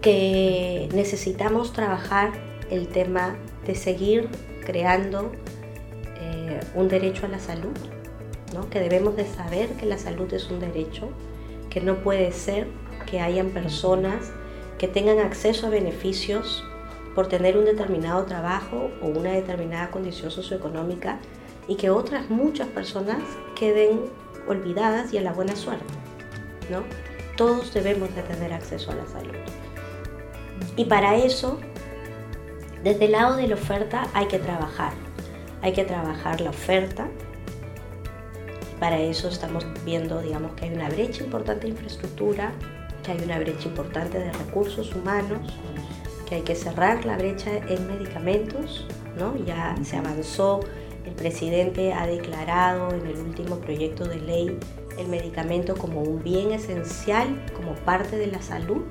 Que 0.00 0.88
necesitamos 0.94 1.72
trabajar 1.72 2.32
el 2.70 2.88
tema 2.88 3.36
de 3.66 3.74
seguir 3.74 4.28
creando 4.64 5.32
eh, 6.20 6.60
un 6.74 6.88
derecho 6.88 7.26
a 7.26 7.28
la 7.28 7.38
salud, 7.38 7.76
¿no? 8.52 8.68
que 8.70 8.80
debemos 8.80 9.16
de 9.16 9.26
saber 9.26 9.70
que 9.70 9.86
la 9.86 9.98
salud 9.98 10.32
es 10.32 10.50
un 10.50 10.60
derecho, 10.60 11.08
que 11.70 11.80
no 11.80 12.02
puede 12.02 12.30
ser 12.32 12.68
que 13.06 13.20
hayan 13.20 13.50
personas 13.50 14.32
que 14.78 14.88
tengan 14.88 15.18
acceso 15.18 15.66
a 15.66 15.70
beneficios 15.70 16.64
por 17.14 17.28
tener 17.28 17.56
un 17.56 17.64
determinado 17.64 18.24
trabajo 18.24 18.90
o 19.00 19.06
una 19.06 19.32
determinada 19.32 19.90
condición 19.90 20.30
socioeconómica 20.30 21.18
y 21.68 21.76
que 21.76 21.90
otras 21.90 22.28
muchas 22.28 22.68
personas 22.68 23.22
queden 23.54 24.00
olvidadas 24.46 25.12
y 25.12 25.18
a 25.18 25.22
la 25.22 25.32
buena 25.32 25.56
suerte. 25.56 25.92
¿no? 26.70 26.84
Todos 27.36 27.72
debemos 27.72 28.14
de 28.14 28.22
tener 28.22 28.52
acceso 28.52 28.90
a 28.90 28.94
la 28.94 29.06
salud. 29.06 29.34
Y 30.76 30.84
para 30.86 31.16
eso, 31.16 31.60
desde 32.82 33.06
el 33.06 33.12
lado 33.12 33.36
de 33.36 33.48
la 33.48 33.54
oferta 33.54 34.06
hay 34.12 34.26
que 34.26 34.38
trabajar. 34.38 34.92
Hay 35.62 35.72
que 35.72 35.84
trabajar 35.84 36.40
la 36.40 36.50
oferta. 36.50 37.08
Para 38.78 38.98
eso 38.98 39.28
estamos 39.28 39.66
viendo, 39.84 40.20
digamos, 40.20 40.52
que 40.54 40.66
hay 40.66 40.74
una 40.74 40.88
brecha 40.88 41.24
importante 41.24 41.62
de 41.62 41.68
infraestructura, 41.70 42.52
que 43.02 43.12
hay 43.12 43.20
una 43.22 43.38
brecha 43.38 43.68
importante 43.68 44.18
de 44.18 44.32
recursos 44.32 44.94
humanos, 44.94 45.40
que 46.34 46.38
hay 46.38 46.42
que 46.42 46.54
cerrar 46.56 47.04
la 47.04 47.16
brecha 47.16 47.58
en 47.68 47.86
medicamentos, 47.86 48.86
¿no? 49.16 49.36
Ya 49.44 49.76
se 49.84 49.96
avanzó, 49.96 50.60
el 51.04 51.12
presidente 51.12 51.92
ha 51.92 52.06
declarado 52.06 52.92
en 52.92 53.06
el 53.06 53.18
último 53.18 53.58
proyecto 53.58 54.04
de 54.04 54.16
ley 54.16 54.58
el 54.98 55.06
medicamento 55.08 55.76
como 55.76 56.02
un 56.02 56.22
bien 56.24 56.52
esencial, 56.52 57.44
como 57.54 57.74
parte 57.74 58.16
de 58.16 58.26
la 58.26 58.42
salud, 58.42 58.82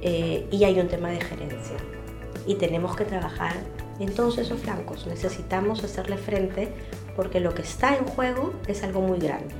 eh, 0.00 0.46
y 0.50 0.64
hay 0.64 0.80
un 0.80 0.88
tema 0.88 1.10
de 1.10 1.20
gerencia. 1.20 1.76
Y 2.46 2.54
tenemos 2.54 2.96
que 2.96 3.04
trabajar 3.04 3.52
en 3.98 4.14
todos 4.14 4.38
esos 4.38 4.60
flancos. 4.60 5.06
Necesitamos 5.06 5.84
hacerle 5.84 6.16
frente 6.16 6.68
porque 7.16 7.40
lo 7.40 7.54
que 7.54 7.62
está 7.62 7.96
en 7.96 8.04
juego 8.04 8.54
es 8.66 8.82
algo 8.82 9.02
muy 9.02 9.18
grande, 9.18 9.54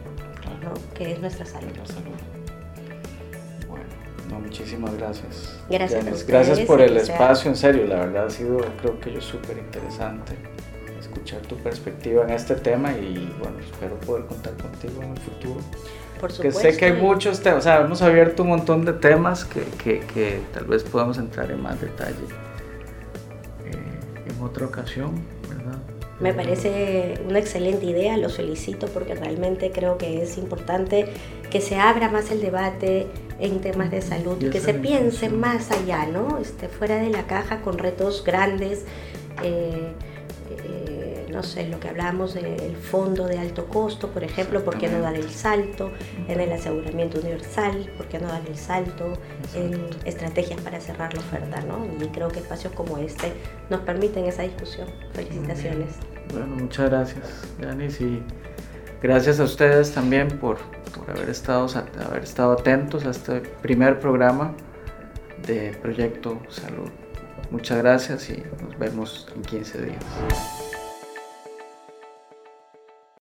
¿no? 0.63 0.73
que 0.95 1.13
es 1.13 1.21
nuestra 1.21 1.45
salud. 1.45 1.77
La 1.77 1.87
salud. 1.87 2.48
No, 4.29 4.41
muchísimas 4.41 4.95
gracias. 4.97 5.59
Gracias. 5.71 6.27
gracias 6.27 6.61
por 6.61 6.81
el 6.81 6.97
espacio, 6.97 7.51
en 7.51 7.57
serio, 7.57 7.87
la 7.87 8.01
verdad 8.01 8.27
ha 8.27 8.31
sido, 8.31 8.59
creo 8.81 9.01
que 9.01 9.13
yo, 9.13 9.21
súper 9.21 9.59
interesante 9.59 10.35
escuchar 10.99 11.41
tu 11.43 11.57
perspectiva 11.57 12.25
en 12.25 12.31
este 12.31 12.55
tema 12.55 12.93
y 12.93 13.33
bueno, 13.41 13.59
espero 13.61 13.99
poder 14.01 14.27
contar 14.27 14.55
contigo 14.55 15.03
en 15.03 15.11
el 15.11 15.19
futuro. 15.19 15.61
Por 16.21 16.33
supuesto. 16.33 16.61
Que 16.61 16.73
sé 16.73 16.77
que 16.77 16.85
hay 16.87 16.93
muchos 16.93 17.41
temas, 17.41 17.61
o 17.61 17.63
sea, 17.63 17.81
hemos 17.81 18.03
abierto 18.03 18.43
un 18.43 18.51
montón 18.51 18.85
de 18.85 18.93
temas 18.93 19.45
que, 19.45 19.63
que, 19.83 20.01
que 20.01 20.41
tal 20.53 20.65
vez 20.65 20.83
podamos 20.83 21.19
entrar 21.19 21.51
en 21.51 21.63
más 21.63 21.81
detalle 21.81 22.25
eh, 23.67 24.31
en 24.31 24.43
otra 24.43 24.67
ocasión, 24.67 25.15
¿verdad? 25.49 25.79
Me 26.21 26.35
parece 26.35 27.21
una 27.29 27.39
excelente 27.39 27.87
idea, 27.87 28.17
lo 28.17 28.29
felicito 28.29 28.89
porque 28.89 29.15
realmente 29.15 29.71
creo 29.71 29.99
que 29.99 30.23
es 30.23 30.37
importante 30.37 31.07
que 31.49 31.61
se 31.61 31.77
abra 31.77 32.11
más 32.11 32.33
el 32.33 32.41
debate 32.41 33.07
en 33.39 33.61
temas 33.61 33.91
de 33.91 34.03
salud, 34.03 34.39
que 34.51 34.61
se 34.61 34.75
piense 34.75 35.29
más 35.29 35.71
allá, 35.71 36.07
¿no? 36.07 36.39
Este, 36.39 36.69
fuera 36.69 36.97
de 36.97 37.11
la 37.11 37.27
caja 37.27 37.61
con 37.61 37.79
retos 37.79 38.25
grandes. 38.25 38.85
Eh, 39.43 39.93
eh, 40.51 41.27
no 41.31 41.43
sé, 41.43 41.69
lo 41.69 41.79
que 41.79 41.89
hablamos 41.89 42.35
del 42.35 42.75
fondo 42.77 43.27
de 43.27 43.39
alto 43.39 43.67
costo, 43.67 44.09
por 44.09 44.25
ejemplo, 44.25 44.65
¿por 44.65 44.79
qué 44.79 44.89
no 44.89 45.01
dar 45.01 45.15
el 45.15 45.31
salto 45.31 45.93
en 46.27 46.41
el 46.41 46.51
aseguramiento 46.53 47.21
universal? 47.21 47.91
¿Por 47.97 48.07
qué 48.07 48.19
no 48.19 48.29
dar 48.29 48.43
el 48.49 48.57
salto 48.57 49.13
en 49.55 49.89
estrategias 50.05 50.61
para 50.63 50.81
cerrar 50.81 51.15
la 51.15 51.21
oferta? 51.21 51.61
¿no? 51.61 51.87
Y 52.03 52.09
creo 52.09 52.29
que 52.29 52.41
espacios 52.41 52.73
como 52.73 52.99
este 52.99 53.33
nos 53.71 53.81
permiten 53.81 54.25
esa 54.25 54.43
discusión. 54.43 54.89
Felicitaciones. 55.13 55.91
Bueno, 56.33 56.47
muchas 56.57 56.91
gracias, 56.91 57.47
Yanis, 57.61 58.01
y 58.01 58.23
gracias 59.03 59.41
a 59.41 59.45
ustedes 59.45 59.93
también 59.93 60.29
por, 60.29 60.59
por 60.97 61.11
haber, 61.11 61.29
estado, 61.31 61.67
haber 62.07 62.23
estado 62.23 62.53
atentos 62.53 63.05
a 63.07 63.11
este 63.11 63.41
primer 63.41 63.99
programa 63.99 64.55
de 65.47 65.77
Proyecto 65.81 66.41
Salud. 66.49 66.91
Muchas 67.51 67.79
gracias 67.79 68.29
y 68.31 68.43
nos 68.63 68.79
vemos 68.79 69.27
en 69.35 69.43
15 69.43 69.83
días. 69.83 70.68